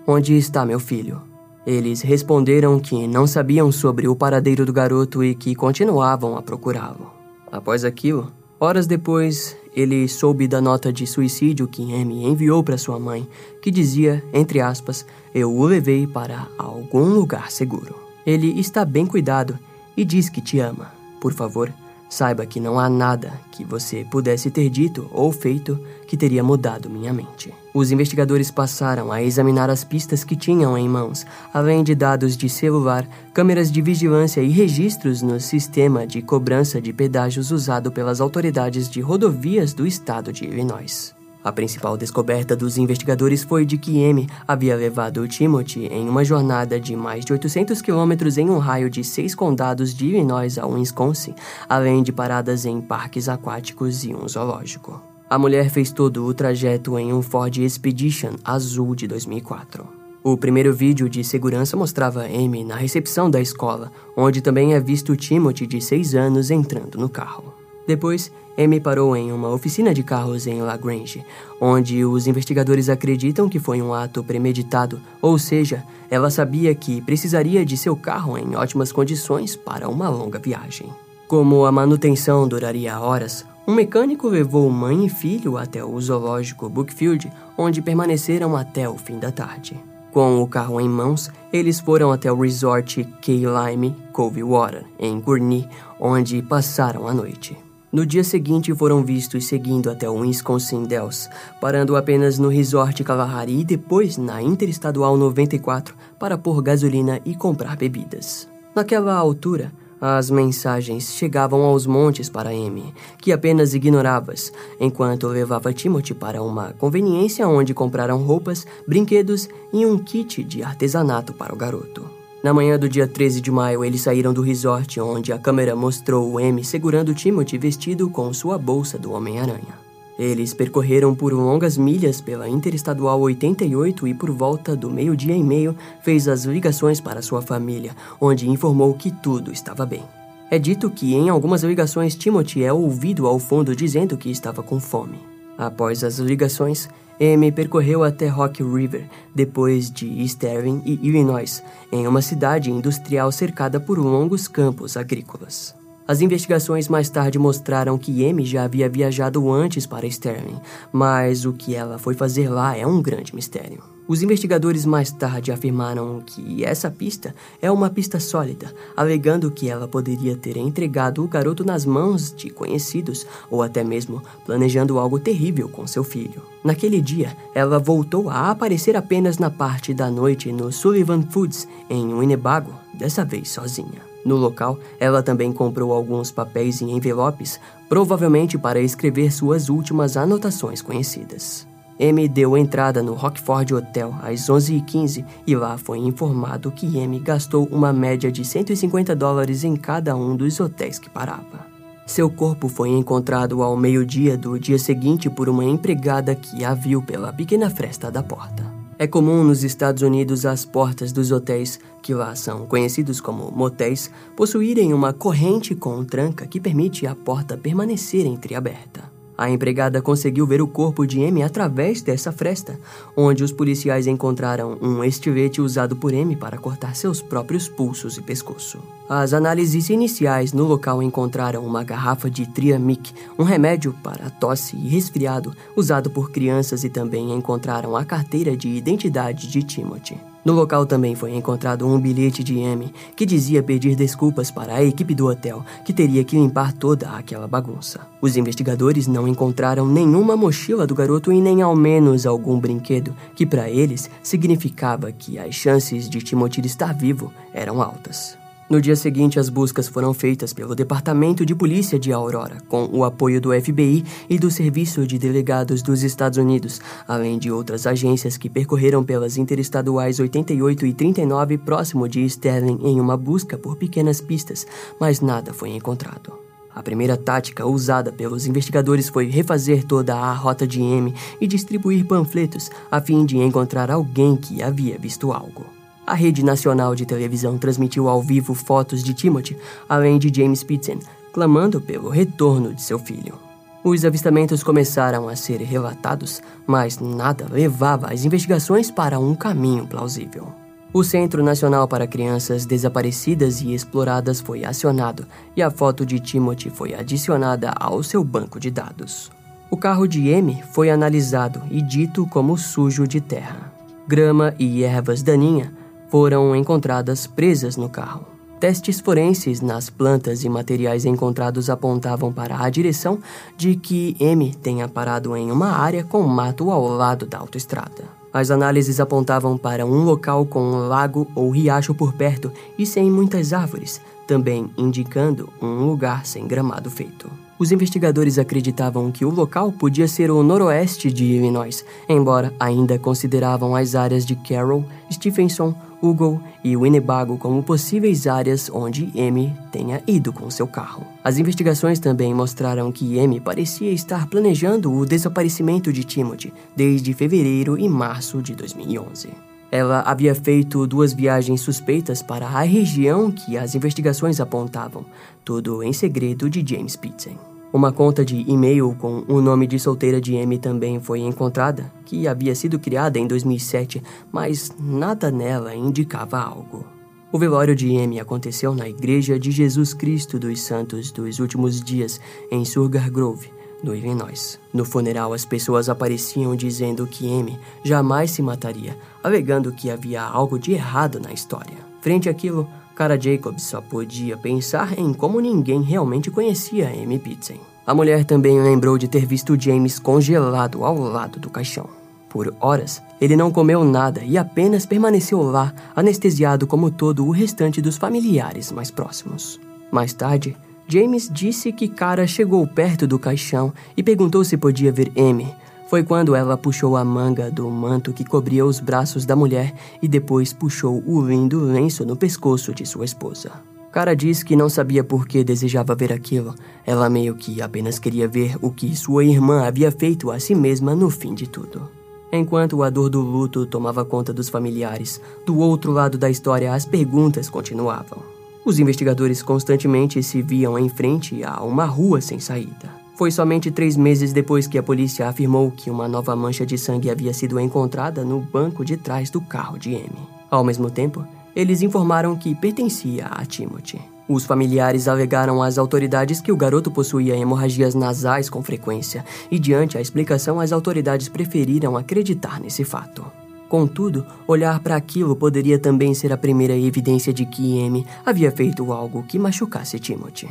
Onde 0.05 0.37
está 0.37 0.65
meu 0.65 0.81
filho? 0.81 1.21
Eles 1.65 2.01
responderam 2.01 2.77
que 2.77 3.07
não 3.07 3.25
sabiam 3.25 3.71
sobre 3.71 4.05
o 4.05 4.15
paradeiro 4.15 4.65
do 4.65 4.73
garoto 4.73 5.23
e 5.23 5.33
que 5.33 5.55
continuavam 5.55 6.35
a 6.35 6.41
procurá-lo. 6.41 7.09
Após 7.49 7.85
aquilo, 7.85 8.31
horas 8.59 8.85
depois, 8.85 9.55
ele 9.73 10.09
soube 10.09 10.45
da 10.45 10.59
nota 10.59 10.91
de 10.91 11.07
suicídio 11.07 11.69
que 11.69 11.81
Amy 11.95 12.25
enviou 12.25 12.61
para 12.61 12.77
sua 12.77 12.99
mãe, 12.99 13.25
que 13.61 13.71
dizia, 13.71 14.21
entre 14.33 14.59
aspas, 14.59 15.05
eu 15.33 15.55
o 15.55 15.65
levei 15.65 16.05
para 16.05 16.47
algum 16.57 17.05
lugar 17.13 17.49
seguro. 17.49 17.95
Ele 18.25 18.59
está 18.59 18.83
bem 18.83 19.05
cuidado 19.05 19.57
e 19.95 20.03
diz 20.03 20.27
que 20.27 20.41
te 20.41 20.59
ama. 20.59 20.91
Por 21.21 21.33
favor, 21.33 21.73
saiba 22.09 22.45
que 22.45 22.59
não 22.59 22.79
há 22.79 22.89
nada 22.89 23.33
que 23.51 23.63
você 23.63 24.05
pudesse 24.09 24.51
ter 24.51 24.69
dito 24.69 25.09
ou 25.11 25.31
feito 25.31 25.79
que 26.07 26.15
teria 26.15 26.43
mudado 26.43 26.89
minha 26.89 27.11
mente. 27.11 27.53
Os 27.73 27.91
investigadores 27.91 28.51
passaram 28.51 29.11
a 29.11 29.21
examinar 29.21 29.69
as 29.69 29.83
pistas 29.83 30.23
que 30.23 30.35
tinham 30.35 30.77
em 30.77 30.87
mãos, 30.87 31.25
além 31.53 31.83
de 31.83 31.95
dados 31.95 32.37
de 32.37 32.47
celular, 32.49 33.07
câmeras 33.33 33.71
de 33.71 33.81
vigilância 33.81 34.41
e 34.41 34.49
registros 34.49 35.21
no 35.21 35.39
sistema 35.39 36.05
de 36.05 36.21
cobrança 36.21 36.81
de 36.81 36.93
pedágios 36.93 37.51
usado 37.51 37.91
pelas 37.91 38.21
autoridades 38.21 38.89
de 38.89 39.01
rodovias 39.01 39.73
do 39.73 39.85
estado 39.85 40.31
de 40.31 40.45
Illinois. 40.45 41.14
A 41.45 41.51
principal 41.51 41.95
descoberta 41.95 42.55
dos 42.55 42.75
investigadores 42.75 43.43
foi 43.43 43.67
de 43.67 43.77
que 43.77 43.99
M 43.99 44.27
havia 44.47 44.75
levado 44.75 45.27
Timothy 45.27 45.85
em 45.85 46.09
uma 46.09 46.25
jornada 46.25 46.79
de 46.79 46.95
mais 46.95 47.23
de 47.23 47.33
800 47.33 47.83
quilômetros 47.83 48.39
em 48.39 48.49
um 48.49 48.57
raio 48.57 48.89
de 48.89 49.03
seis 49.03 49.35
condados 49.35 49.93
de 49.93 50.07
Illinois 50.07 50.57
a 50.57 50.65
Wisconsin, 50.65 51.35
além 51.69 52.01
de 52.01 52.11
paradas 52.11 52.65
em 52.65 52.81
parques 52.81 53.29
aquáticos 53.29 54.03
e 54.03 54.15
um 54.15 54.27
zoológico. 54.27 54.99
A 55.29 55.37
mulher 55.37 55.69
fez 55.69 55.91
todo 55.91 56.25
o 56.25 56.33
trajeto 56.33 56.97
em 56.97 57.13
um 57.13 57.21
Ford 57.21 57.55
Expedition 57.55 58.31
azul 58.43 58.95
de 58.95 59.05
2004. 59.05 59.87
O 60.23 60.35
primeiro 60.35 60.73
vídeo 60.73 61.07
de 61.07 61.23
segurança 61.23 61.77
mostrava 61.77 62.25
Amy 62.25 62.63
na 62.63 62.75
recepção 62.75 63.29
da 63.29 63.39
escola, 63.39 63.91
onde 64.17 64.41
também 64.41 64.73
é 64.73 64.79
visto 64.79 65.15
Timothy, 65.15 65.67
de 65.67 65.79
6 65.79 66.15
anos, 66.15 66.49
entrando 66.49 66.97
no 66.97 67.07
carro. 67.07 67.64
Depois, 67.87 68.31
Amy 68.57 68.79
parou 68.79 69.15
em 69.15 69.31
uma 69.31 69.49
oficina 69.49 69.93
de 69.93 70.01
carros 70.01 70.47
em 70.47 70.61
Lagrange, 70.61 71.25
onde 71.59 72.05
os 72.05 72.25
investigadores 72.25 72.89
acreditam 72.89 73.49
que 73.49 73.59
foi 73.59 73.81
um 73.81 73.93
ato 73.93 74.23
premeditado, 74.23 75.01
ou 75.21 75.37
seja, 75.37 75.83
ela 76.09 76.29
sabia 76.29 76.73
que 76.73 77.01
precisaria 77.01 77.65
de 77.65 77.75
seu 77.75 77.95
carro 77.95 78.37
em 78.37 78.55
ótimas 78.55 78.91
condições 78.91 79.55
para 79.55 79.89
uma 79.89 80.07
longa 80.07 80.39
viagem. 80.39 80.89
Como 81.27 81.65
a 81.65 81.71
manutenção 81.71 82.47
duraria 82.47 82.99
horas, 82.99 83.45
um 83.67 83.73
mecânico 83.73 84.27
levou 84.27 84.69
mãe 84.69 85.05
e 85.05 85.09
filho 85.09 85.57
até 85.57 85.83
o 85.83 85.99
zoológico 85.99 86.69
Brookfield, 86.69 87.31
onde 87.57 87.81
permaneceram 87.81 88.55
até 88.55 88.87
o 88.87 88.95
fim 88.95 89.17
da 89.17 89.31
tarde. 89.31 89.75
Com 90.13 90.41
o 90.41 90.47
carro 90.47 90.79
em 90.79 90.87
mãos, 90.87 91.29
eles 91.51 91.79
foram 91.79 92.11
até 92.11 92.31
o 92.31 92.39
resort 92.39 93.03
Key 93.21 93.43
Lime 93.43 93.95
Cove 94.13 94.43
Water, 94.43 94.85
em 94.97 95.19
Gurnee, 95.19 95.67
onde 95.99 96.41
passaram 96.41 97.07
a 97.07 97.13
noite. 97.13 97.64
No 97.95 98.05
dia 98.05 98.25
seguinte, 98.25 98.75
foram 98.75 99.05
vistos 99.05 99.45
seguindo 99.45 99.89
até 99.89 100.09
o 100.09 100.15
Wisconsin 100.15 100.83
Dells, 100.83 101.29
parando 101.61 101.95
apenas 101.95 102.37
no 102.37 102.49
Resort 102.49 103.01
Kalahari 103.05 103.61
e 103.61 103.63
depois 103.63 104.17
na 104.17 104.41
Interestadual 104.41 105.15
94 105.15 105.95
para 106.19 106.37
pôr 106.37 106.61
gasolina 106.61 107.21
e 107.23 107.33
comprar 107.33 107.77
bebidas. 107.77 108.49
Naquela 108.75 109.13
altura, 109.13 109.71
as 110.01 110.29
mensagens 110.29 111.13
chegavam 111.13 111.61
aos 111.61 111.85
montes 111.85 112.27
para 112.27 112.49
Amy, 112.49 112.93
que 113.17 113.31
apenas 113.31 113.73
ignoravas, 113.73 114.51
enquanto 114.77 115.29
levava 115.29 115.71
Timothy 115.71 116.13
para 116.13 116.43
uma 116.43 116.73
conveniência 116.73 117.47
onde 117.47 117.73
compraram 117.73 118.17
roupas, 118.17 118.67
brinquedos 118.85 119.47
e 119.71 119.85
um 119.85 119.97
kit 119.97 120.43
de 120.43 120.61
artesanato 120.61 121.31
para 121.31 121.53
o 121.53 121.57
garoto. 121.57 122.24
Na 122.45 122.53
manhã 122.53 122.77
do 122.77 122.87
dia 122.87 123.07
13 123.07 123.41
de 123.41 123.49
maio, 123.49 123.83
eles 123.83 124.01
saíram 124.01 124.31
do 124.31 124.43
resort, 124.43 124.99
onde 124.99 125.33
a 125.33 125.37
câmera 125.39 125.75
mostrou 125.75 126.31
o 126.31 126.39
M 126.39 126.63
segurando 126.63 127.11
Timothy 127.11 127.57
vestido 127.57 128.07
com 128.07 128.31
sua 128.31 128.55
bolsa 128.55 128.99
do 128.99 129.13
Homem-Aranha. 129.13 129.79
Eles 130.19 130.53
percorreram 130.53 131.15
por 131.15 131.33
longas 131.33 131.75
milhas 131.75 132.21
pela 132.21 132.47
Interestadual 132.47 133.19
88 133.19 134.07
e 134.07 134.13
por 134.13 134.29
volta 134.29 134.75
do 134.75 134.91
meio-dia 134.91 135.35
e 135.35 135.41
meio 135.43 135.75
fez 136.03 136.27
as 136.27 136.45
ligações 136.45 137.01
para 137.01 137.19
sua 137.23 137.41
família, 137.41 137.95
onde 138.21 138.47
informou 138.47 138.93
que 138.93 139.09
tudo 139.09 139.51
estava 139.51 139.83
bem. 139.83 140.03
É 140.51 140.59
dito 140.59 140.91
que 140.91 141.15
em 141.15 141.29
algumas 141.29 141.63
ligações 141.63 142.13
Timothy 142.15 142.63
é 142.63 142.71
ouvido 142.71 143.25
ao 143.25 143.39
fundo 143.39 143.75
dizendo 143.75 144.15
que 144.15 144.29
estava 144.29 144.61
com 144.61 144.79
fome. 144.79 145.17
Após 145.57 146.03
as 146.03 146.19
ligações, 146.19 146.89
M 147.19 147.51
percorreu 147.51 148.03
até 148.03 148.27
Rock 148.27 148.61
River, 148.61 149.07
depois 149.33 149.89
de 149.89 150.05
Sterling 150.23 150.81
e 150.85 150.99
Illinois, 151.07 151.63
em 151.91 152.05
uma 152.07 152.21
cidade 152.21 152.69
industrial 152.69 153.31
cercada 153.31 153.79
por 153.79 153.97
longos 153.97 154.47
campos 154.47 154.97
agrícolas. 154.97 155.73
As 156.07 156.21
investigações 156.21 156.87
mais 156.87 157.09
tarde 157.09 157.39
mostraram 157.39 157.97
que 157.97 158.27
Amy 158.29 158.45
já 158.45 158.63
havia 158.63 158.87
viajado 158.87 159.51
antes 159.51 159.87
para 159.87 160.05
Sterling, 160.05 160.59
mas 160.91 161.45
o 161.45 161.53
que 161.53 161.73
ela 161.73 161.97
foi 161.97 162.13
fazer 162.13 162.49
lá 162.49 162.77
é 162.77 162.85
um 162.85 163.01
grande 163.01 163.33
mistério. 163.33 163.94
Os 164.07 164.21
investigadores 164.21 164.85
mais 164.85 165.11
tarde 165.11 165.51
afirmaram 165.51 166.21
que 166.23 166.63
essa 166.63 166.91
pista 166.91 167.33
é 167.59 167.71
uma 167.71 167.89
pista 167.89 168.19
sólida, 168.19 168.71
alegando 168.95 169.49
que 169.49 169.67
ela 169.67 169.87
poderia 169.87 170.35
ter 170.35 170.57
entregado 170.57 171.23
o 171.23 171.27
garoto 171.27 171.65
nas 171.65 171.87
mãos 171.87 172.31
de 172.31 172.51
conhecidos 172.51 173.25
ou 173.49 173.63
até 173.63 173.83
mesmo 173.83 174.21
planejando 174.45 174.99
algo 174.99 175.19
terrível 175.19 175.67
com 175.67 175.87
seu 175.87 176.03
filho. 176.03 176.43
Naquele 176.63 177.01
dia, 177.01 177.35
ela 177.55 177.79
voltou 177.79 178.29
a 178.29 178.51
aparecer 178.51 178.95
apenas 178.95 179.39
na 179.39 179.49
parte 179.49 179.91
da 179.91 180.09
noite 180.11 180.51
no 180.51 180.71
Sullivan 180.71 181.23
Foods, 181.23 181.67
em 181.89 182.13
Winnebago, 182.13 182.75
dessa 182.93 183.25
vez 183.25 183.49
sozinha. 183.49 184.03
No 184.23 184.35
local, 184.35 184.77
ela 184.99 185.23
também 185.23 185.51
comprou 185.51 185.91
alguns 185.91 186.29
papéis 186.29 186.79
em 186.79 186.91
envelopes, 186.91 187.59
provavelmente 187.89 188.55
para 188.55 188.79
escrever 188.79 189.31
suas 189.31 189.67
últimas 189.67 190.15
anotações 190.15 190.81
conhecidas. 190.81 191.67
M 191.97 192.27
deu 192.27 192.57
entrada 192.57 193.01
no 193.01 193.13
Rockford 193.13 193.73
Hotel 193.73 194.13
às 194.21 194.41
11h15 194.41 195.25
e 195.47 195.55
lá 195.55 195.77
foi 195.77 195.99
informado 195.99 196.71
que 196.71 196.97
M 196.97 197.19
gastou 197.19 197.65
uma 197.71 197.93
média 197.93 198.29
de 198.31 198.43
150 198.43 199.15
dólares 199.15 199.63
em 199.63 199.75
cada 199.75 200.15
um 200.15 200.35
dos 200.35 200.59
hotéis 200.59 200.99
que 200.99 201.09
parava. 201.09 201.65
Seu 202.05 202.29
corpo 202.29 202.67
foi 202.67 202.89
encontrado 202.89 203.63
ao 203.63 203.75
meio-dia 203.77 204.37
do 204.37 204.59
dia 204.59 204.77
seguinte 204.77 205.29
por 205.29 205.49
uma 205.49 205.63
empregada 205.63 206.35
que 206.35 206.63
a 206.63 206.73
viu 206.73 207.01
pela 207.01 207.31
pequena 207.31 207.69
fresta 207.69 208.11
da 208.11 208.21
porta. 208.21 208.63
É 208.99 209.07
comum 209.07 209.43
nos 209.43 209.63
Estados 209.63 210.03
Unidos 210.03 210.45
as 210.45 210.63
portas 210.63 211.11
dos 211.11 211.31
hotéis, 211.31 211.79
que 212.01 212.13
lá 212.13 212.35
são 212.35 212.65
conhecidos 212.65 213.19
como 213.19 213.51
motéis, 213.51 214.11
possuírem 214.37 214.93
uma 214.93 215.11
corrente 215.13 215.75
com 215.75 216.03
tranca 216.05 216.45
que 216.45 216.61
permite 216.61 217.07
a 217.07 217.15
porta 217.15 217.57
permanecer 217.57 218.25
entreaberta. 218.25 219.14
A 219.37 219.49
empregada 219.49 220.01
conseguiu 220.01 220.47
ver 220.47 220.61
o 220.61 220.67
corpo 220.67 221.05
de 221.05 221.19
M 221.19 221.43
através 221.43 222.01
dessa 222.01 222.31
fresta, 222.31 222.79
onde 223.15 223.43
os 223.43 223.51
policiais 223.51 224.07
encontraram 224.07 224.77
um 224.81 225.03
estilete 225.03 225.61
usado 225.61 225.95
por 225.95 226.13
M 226.13 226.35
para 226.35 226.57
cortar 226.57 226.95
seus 226.95 227.21
próprios 227.21 227.67
pulsos 227.67 228.17
e 228.17 228.21
pescoço. 228.21 228.79
As 229.09 229.33
análises 229.33 229.89
iniciais 229.89 230.53
no 230.53 230.63
local 230.63 231.03
encontraram 231.03 231.65
uma 231.65 231.83
garrafa 231.83 232.29
de 232.29 232.47
Triamic, 232.47 233.13
um 233.37 233.43
remédio 233.43 233.93
para 234.01 234.29
tosse 234.29 234.75
e 234.75 234.87
resfriado 234.87 235.53
usado 235.75 236.09
por 236.09 236.31
crianças 236.31 236.83
e 236.83 236.89
também 236.89 237.33
encontraram 237.33 237.95
a 237.95 238.05
carteira 238.05 238.55
de 238.55 238.69
identidade 238.69 239.47
de 239.47 239.61
Timothy. 239.61 240.34
No 240.45 240.53
local 240.53 240.85
também 240.85 241.15
foi 241.15 241.33
encontrado 241.35 241.87
um 241.87 241.99
bilhete 241.99 242.43
de 242.43 242.63
Amy 242.63 242.93
que 243.15 243.25
dizia 243.25 243.63
pedir 243.63 243.95
desculpas 243.95 244.51
para 244.51 244.75
a 244.75 244.83
equipe 244.83 245.15
do 245.15 245.25
hotel, 245.25 245.65
que 245.83 245.91
teria 245.91 246.23
que 246.23 246.35
limpar 246.35 246.71
toda 246.71 247.09
aquela 247.09 247.47
bagunça. 247.47 248.01
Os 248.21 248.37
investigadores 248.37 249.07
não 249.07 249.27
encontraram 249.27 249.87
nenhuma 249.87 250.37
mochila 250.37 250.85
do 250.85 250.93
garoto 250.93 251.31
e 251.31 251.41
nem 251.41 251.63
ao 251.63 251.75
menos 251.75 252.27
algum 252.27 252.59
brinquedo, 252.59 253.15
que 253.35 253.43
para 253.43 253.67
eles 253.71 254.07
significava 254.21 255.11
que 255.11 255.39
as 255.39 255.55
chances 255.55 256.07
de 256.07 256.19
Timothy 256.19 256.61
estar 256.63 256.93
vivo 256.93 257.33
eram 257.51 257.81
altas. 257.81 258.37
No 258.67 258.81
dia 258.81 258.95
seguinte, 258.95 259.39
as 259.39 259.47
buscas 259.47 259.87
foram 259.87 260.11
feitas 260.11 260.51
pelo 260.51 260.73
Departamento 260.73 261.45
de 261.45 261.53
Polícia 261.53 261.99
de 261.99 262.11
Aurora, 262.11 262.57
com 262.67 262.89
o 262.91 263.03
apoio 263.03 263.39
do 263.39 263.51
FBI 263.53 264.03
e 264.27 264.39
do 264.39 264.49
Serviço 264.49 265.05
de 265.05 265.19
Delegados 265.19 265.83
dos 265.83 266.01
Estados 266.01 266.39
Unidos, 266.39 266.81
além 267.07 267.37
de 267.37 267.51
outras 267.51 267.85
agências 267.85 268.37
que 268.37 268.49
percorreram 268.49 269.03
pelas 269.03 269.37
interestaduais 269.37 270.19
88 270.19 270.83
e 270.87 270.93
39 270.93 271.59
próximo 271.59 272.09
de 272.09 272.25
Sterling 272.25 272.79
em 272.81 272.99
uma 272.99 273.15
busca 273.15 273.55
por 273.55 273.75
pequenas 273.75 274.19
pistas, 274.19 274.65
mas 274.99 275.21
nada 275.21 275.53
foi 275.53 275.69
encontrado. 275.69 276.33
A 276.73 276.81
primeira 276.81 277.15
tática 277.15 277.67
usada 277.67 278.11
pelos 278.11 278.47
investigadores 278.47 279.09
foi 279.09 279.29
refazer 279.29 279.83
toda 279.83 280.15
a 280.15 280.33
rota 280.33 280.65
de 280.65 280.81
M 280.81 281.13
e 281.39 281.45
distribuir 281.45 282.03
panfletos 282.05 282.71
a 282.91 282.99
fim 282.99 283.27
de 283.27 283.37
encontrar 283.37 283.91
alguém 283.91 284.35
que 284.35 284.63
havia 284.63 284.97
visto 284.97 285.31
algo. 285.31 285.74
A 286.05 286.13
rede 286.13 286.45
nacional 286.45 286.93
de 286.93 287.05
televisão 287.05 287.57
transmitiu 287.57 288.07
ao 288.07 288.21
vivo 288.21 288.53
fotos 288.53 289.03
de 289.03 289.13
Timothy, 289.13 289.57
além 289.89 290.19
de 290.19 290.31
James 290.33 290.63
Pitsen, 290.63 290.99
clamando 291.33 291.81
pelo 291.81 292.09
retorno 292.09 292.73
de 292.73 292.81
seu 292.81 292.99
filho. 292.99 293.39
Os 293.83 294.05
avistamentos 294.05 294.63
começaram 294.63 295.27
a 295.27 295.35
ser 295.35 295.61
relatados, 295.61 296.41
mas 296.65 296.99
nada 296.99 297.47
levava 297.51 298.13
as 298.13 298.23
investigações 298.23 298.91
para 298.91 299.19
um 299.19 299.33
caminho 299.33 299.87
plausível. 299.87 300.47
O 300.93 301.03
Centro 301.03 301.43
Nacional 301.43 301.87
para 301.87 302.07
Crianças 302.07 302.65
Desaparecidas 302.65 303.61
e 303.61 303.73
Exploradas 303.73 304.39
foi 304.39 304.63
acionado 304.63 305.27
e 305.55 305.61
a 305.61 305.69
foto 305.69 306.05
de 306.05 306.19
Timothy 306.19 306.69
foi 306.69 306.93
adicionada 306.93 307.73
ao 307.79 308.01
seu 308.01 308.23
banco 308.23 308.59
de 308.59 308.71
dados. 308.71 309.31
O 309.69 309.75
carro 309.75 310.07
de 310.07 310.29
M 310.29 310.63
foi 310.71 310.89
analisado 310.89 311.61
e 311.69 311.81
dito 311.81 312.25
como 312.27 312.57
sujo 312.57 313.07
de 313.07 313.19
terra. 313.19 313.73
Grama 314.07 314.53
e 314.57 314.83
ervas 314.83 315.21
daninha 315.21 315.73
foram 316.15 316.55
encontradas 316.55 317.27
presas 317.27 317.75
no 317.75 317.89
carro. 317.89 318.25
Testes 318.57 319.01
forenses 319.01 319.59
nas 319.59 319.89
plantas 319.89 320.45
e 320.45 320.49
materiais 320.49 321.03
encontrados 321.03 321.69
apontavam 321.69 322.31
para 322.31 322.57
a 322.57 322.69
direção 322.69 323.19
de 323.57 323.75
que 323.75 324.15
M 324.17 324.55
tenha 324.63 324.87
parado 324.87 325.35
em 325.35 325.51
uma 325.51 325.71
área 325.71 326.05
com 326.05 326.21
mato 326.21 326.71
ao 326.71 326.87
lado 326.87 327.25
da 327.25 327.39
autoestrada. 327.39 328.05
As 328.31 328.49
análises 328.49 329.01
apontavam 329.01 329.57
para 329.57 329.85
um 329.85 330.05
local 330.05 330.45
com 330.45 330.61
um 330.61 330.87
lago 330.87 331.27
ou 331.35 331.49
riacho 331.49 331.93
por 331.93 332.13
perto 332.13 332.49
e 332.79 332.85
sem 332.85 333.11
muitas 333.11 333.51
árvores, 333.51 333.99
também 334.25 334.71
indicando 334.77 335.49
um 335.61 335.85
lugar 335.85 336.25
sem 336.25 336.47
gramado 336.47 336.89
feito. 336.89 337.29
Os 337.57 337.71
investigadores 337.71 338.37
acreditavam 338.37 339.11
que 339.11 339.23
o 339.23 339.29
local 339.29 339.71
podia 339.71 340.07
ser 340.07 340.29
o 340.29 340.43
noroeste 340.43 341.11
de 341.11 341.23
Illinois, 341.23 341.85
embora 342.09 342.53
ainda 342.59 342.99
consideravam 342.99 343.75
as 343.75 343.95
áreas 343.95 344.25
de 344.25 344.35
Carroll, 344.35 344.85
Stephenson, 345.09 345.73
Hugo 346.01 346.41
e 346.63 346.75
Winnebago 346.75 347.37
como 347.37 347.63
possíveis 347.63 348.27
áreas 348.27 348.69
onde 348.69 349.09
M 349.15 349.53
tenha 349.71 350.03
ido 350.05 350.33
com 350.33 350.49
seu 350.51 350.67
carro. 350.67 351.05
As 351.23 351.37
investigações 351.37 351.97
também 351.97 352.33
mostraram 352.33 352.91
que 352.91 353.17
M 353.17 353.39
parecia 353.39 353.91
estar 353.91 354.27
planejando 354.27 354.91
o 354.91 355.05
desaparecimento 355.05 355.93
de 355.93 356.03
Timothy 356.03 356.53
desde 356.75 357.13
fevereiro 357.13 357.79
e 357.79 357.87
março 357.87 358.41
de 358.41 358.53
2011. 358.53 359.44
Ela 359.75 359.99
havia 360.03 360.33
feito 360.33 360.87
duas 360.87 361.11
viagens 361.11 361.59
suspeitas 361.59 362.21
para 362.21 362.47
a 362.47 362.61
região 362.61 363.29
que 363.29 363.57
as 363.57 363.75
investigações 363.75 364.39
apontavam, 364.39 365.05
tudo 365.43 365.83
em 365.83 365.91
segredo 365.91 366.49
de 366.49 366.65
James 366.65 366.95
Pitsen. 366.95 367.37
Uma 367.73 367.91
conta 367.91 368.23
de 368.23 368.37
e-mail 368.49 368.95
com 368.97 369.25
o 369.27 369.41
nome 369.41 369.67
de 369.67 369.77
solteira 369.77 370.21
de 370.21 370.33
M 370.33 370.57
também 370.59 370.97
foi 371.01 371.19
encontrada, 371.19 371.91
que 372.05 372.25
havia 372.25 372.55
sido 372.55 372.79
criada 372.79 373.19
em 373.19 373.27
2007, 373.27 374.01
mas 374.31 374.73
nada 374.79 375.29
nela 375.29 375.75
indicava 375.75 376.39
algo. 376.39 376.85
O 377.29 377.37
velório 377.37 377.75
de 377.75 377.93
M 377.93 378.17
aconteceu 378.17 378.73
na 378.73 378.87
Igreja 378.87 379.37
de 379.37 379.51
Jesus 379.51 379.93
Cristo 379.93 380.39
dos 380.39 380.61
Santos 380.61 381.11
dos 381.11 381.39
Últimos 381.39 381.81
Dias, 381.81 382.17
em 382.49 382.63
Surgar 382.63 383.11
Grove, 383.11 383.51
no 383.85 383.95
Illinois. 383.95 384.59
No 384.73 384.83
funeral, 384.83 385.31
as 385.31 385.45
pessoas 385.45 385.87
apareciam 385.87 386.55
dizendo 386.55 387.05
que 387.07 387.27
M 387.27 387.57
jamais 387.83 388.31
se 388.31 388.41
mataria, 388.41 388.97
alegando 389.23 389.71
que 389.71 389.89
havia 389.89 390.23
algo 390.23 390.59
de 390.59 390.73
errado 390.73 391.19
na 391.19 391.31
história. 391.31 391.77
Frente 392.01 392.27
àquilo, 392.27 392.67
Cara 392.95 393.19
Jacobs 393.19 393.63
só 393.63 393.81
podia 393.81 394.37
pensar 394.37 394.97
em 394.97 395.13
como 395.13 395.39
ninguém 395.39 395.81
realmente 395.81 396.31
conhecia 396.31 396.89
Amy 396.89 397.19
Pitsen. 397.19 397.59
A 397.85 397.93
mulher 397.93 398.25
também 398.25 398.59
lembrou 398.61 398.97
de 398.97 399.07
ter 399.07 399.25
visto 399.25 399.59
James 399.59 399.99
congelado 399.99 400.83
ao 400.83 400.97
lado 400.97 401.39
do 401.39 401.49
caixão. 401.49 401.87
Por 402.29 402.55
horas, 402.59 403.01
ele 403.21 403.35
não 403.35 403.51
comeu 403.51 403.83
nada 403.83 404.23
e 404.23 404.37
apenas 404.37 404.85
permaneceu 404.85 405.41
lá, 405.41 405.73
anestesiado 405.95 406.65
como 406.65 406.89
todo 406.89 407.25
o 407.25 407.31
restante 407.31 407.81
dos 407.81 407.97
familiares 407.97 408.71
mais 408.71 408.89
próximos. 408.89 409.59
Mais 409.91 410.13
tarde, 410.13 410.57
James 410.87 411.29
disse 411.31 411.71
que 411.71 411.87
Cara 411.87 412.27
chegou 412.27 412.65
perto 412.67 413.07
do 413.07 413.17
caixão 413.17 413.73
e 413.97 414.03
perguntou 414.03 414.43
se 414.43 414.55
podia 414.55 414.91
ver 414.91 415.11
Amy, 415.17 415.53
foi 415.87 416.03
quando 416.03 416.35
ela 416.35 416.57
puxou 416.57 416.97
a 416.97 417.05
manga 417.05 417.51
do 417.51 417.69
manto 417.69 418.11
que 418.11 418.25
cobria 418.25 418.65
os 418.65 418.79
braços 418.79 419.25
da 419.25 419.35
mulher 419.35 419.73
e 420.01 420.07
depois 420.07 420.51
puxou 420.51 421.03
o 421.05 421.21
lindo 421.21 421.59
lenço 421.59 422.05
no 422.05 422.15
pescoço 422.15 422.73
de 422.73 422.85
sua 422.85 423.05
esposa. 423.05 423.51
Cara 423.91 424.15
diz 424.15 424.43
que 424.43 424.57
não 424.57 424.67
sabia 424.67 425.03
por 425.03 425.25
que 425.25 425.43
desejava 425.43 425.95
ver 425.95 426.11
aquilo. 426.11 426.53
Ela 426.85 427.09
meio 427.09 427.33
que 427.35 427.61
apenas 427.61 427.97
queria 427.97 428.27
ver 428.27 428.57
o 428.61 428.69
que 428.71 428.93
sua 428.95 429.23
irmã 429.23 429.63
havia 429.65 429.89
feito 429.89 430.31
a 430.31 430.39
si 430.39 430.53
mesma 430.53 430.93
no 430.93 431.09
fim 431.09 431.33
de 431.33 431.47
tudo. 431.47 431.89
Enquanto 432.29 432.83
a 432.83 432.89
dor 432.89 433.09
do 433.09 433.21
luto 433.21 433.65
tomava 433.65 434.03
conta 434.03 434.33
dos 434.33 434.49
familiares, 434.49 435.21
do 435.45 435.57
outro 435.59 435.93
lado 435.93 436.17
da 436.17 436.29
história 436.29 436.73
as 436.73 436.83
perguntas 436.83 437.49
continuavam. 437.49 438.34
Os 438.65 438.79
investigadores 438.79 439.43
constantemente 439.43 440.23
se 440.23 440.41
viam 440.41 440.77
em 440.77 440.89
frente 440.89 441.43
a 441.43 441.61
uma 441.61 441.85
rua 441.85 442.19
sem 442.19 442.39
saída. 442.39 442.89
Foi 443.15 443.29
somente 443.29 443.69
três 443.69 443.95
meses 443.95 444.33
depois 444.33 444.65
que 444.65 444.77
a 444.77 444.83
polícia 444.83 445.29
afirmou 445.29 445.69
que 445.69 445.91
uma 445.91 446.07
nova 446.07 446.35
mancha 446.35 446.65
de 446.65 446.75
sangue 446.75 447.11
havia 447.11 447.31
sido 447.31 447.59
encontrada 447.59 448.25
no 448.25 448.41
banco 448.41 448.83
de 448.83 448.97
trás 448.97 449.29
do 449.29 449.39
carro 449.39 449.77
de 449.77 449.95
Amy. 449.95 450.27
Ao 450.49 450.63
mesmo 450.63 450.89
tempo, 450.89 451.23
eles 451.55 451.83
informaram 451.83 452.35
que 452.35 452.55
pertencia 452.55 453.27
a 453.27 453.45
Timothy. 453.45 454.01
Os 454.27 454.45
familiares 454.45 455.07
alegaram 455.07 455.61
às 455.61 455.77
autoridades 455.77 456.41
que 456.41 456.51
o 456.51 456.57
garoto 456.57 456.89
possuía 456.89 457.37
hemorragias 457.37 457.93
nasais 457.93 458.49
com 458.49 458.63
frequência, 458.63 459.23
e 459.51 459.59
diante 459.59 459.95
a 459.95 460.01
explicação, 460.01 460.59
as 460.59 460.71
autoridades 460.71 461.29
preferiram 461.29 461.95
acreditar 461.95 462.59
nesse 462.59 462.83
fato. 462.83 463.23
Contudo, 463.69 464.25
olhar 464.47 464.79
para 464.79 464.95
aquilo 464.95 465.35
poderia 465.35 465.79
também 465.79 466.13
ser 466.13 466.31
a 466.31 466.37
primeira 466.37 466.77
evidência 466.77 467.33
de 467.33 467.45
que 467.45 467.83
Amy 467.85 468.05
havia 468.25 468.51
feito 468.51 468.91
algo 468.91 469.23
que 469.23 469.39
machucasse 469.39 469.99
Timothy. 469.99 470.49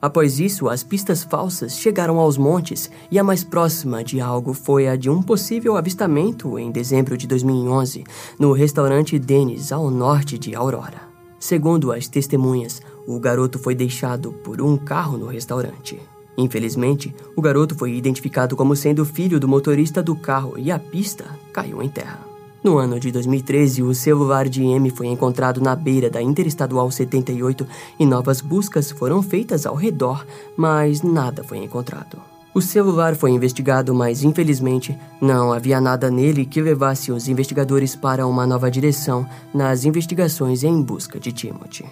Após 0.00 0.38
isso, 0.38 0.68
as 0.68 0.82
pistas 0.82 1.24
falsas 1.24 1.78
chegaram 1.78 2.18
aos 2.18 2.36
montes 2.36 2.90
e 3.10 3.18
a 3.18 3.24
mais 3.24 3.42
próxima 3.42 4.04
de 4.04 4.20
algo 4.20 4.52
foi 4.52 4.86
a 4.86 4.94
de 4.94 5.08
um 5.08 5.22
possível 5.22 5.76
avistamento 5.76 6.58
em 6.58 6.70
dezembro 6.70 7.16
de 7.16 7.26
2011 7.26 8.04
no 8.38 8.52
restaurante 8.52 9.18
Dennis, 9.18 9.72
ao 9.72 9.90
norte 9.90 10.38
de 10.38 10.54
Aurora. 10.54 11.00
Segundo 11.40 11.92
as 11.92 12.08
testemunhas, 12.08 12.82
o 13.06 13.18
garoto 13.18 13.58
foi 13.58 13.74
deixado 13.74 14.32
por 14.32 14.60
um 14.60 14.76
carro 14.76 15.16
no 15.16 15.26
restaurante. 15.26 15.98
Infelizmente, 16.36 17.14
o 17.34 17.40
garoto 17.40 17.74
foi 17.74 17.94
identificado 17.94 18.54
como 18.54 18.76
sendo 18.76 19.04
filho 19.04 19.40
do 19.40 19.48
motorista 19.48 20.02
do 20.02 20.14
carro 20.14 20.54
e 20.58 20.70
a 20.70 20.78
pista 20.78 21.24
caiu 21.52 21.82
em 21.82 21.88
terra. 21.88 22.35
No 22.66 22.78
ano 22.78 22.98
de 22.98 23.12
2013, 23.12 23.84
o 23.84 23.94
celular 23.94 24.48
de 24.48 24.64
M 24.64 24.90
foi 24.90 25.06
encontrado 25.06 25.60
na 25.60 25.76
beira 25.76 26.10
da 26.10 26.20
Interestadual 26.20 26.90
78 26.90 27.64
e 27.96 28.04
novas 28.04 28.40
buscas 28.40 28.90
foram 28.90 29.22
feitas 29.22 29.64
ao 29.66 29.76
redor, 29.76 30.26
mas 30.56 31.00
nada 31.00 31.44
foi 31.44 31.58
encontrado. 31.58 32.20
O 32.52 32.60
celular 32.60 33.14
foi 33.14 33.30
investigado, 33.30 33.94
mas 33.94 34.24
infelizmente 34.24 34.98
não 35.20 35.52
havia 35.52 35.80
nada 35.80 36.10
nele 36.10 36.44
que 36.44 36.60
levasse 36.60 37.12
os 37.12 37.28
investigadores 37.28 37.94
para 37.94 38.26
uma 38.26 38.44
nova 38.44 38.68
direção 38.68 39.24
nas 39.54 39.84
investigações 39.84 40.64
em 40.64 40.82
busca 40.82 41.20
de 41.20 41.30
Timothy. 41.30 41.86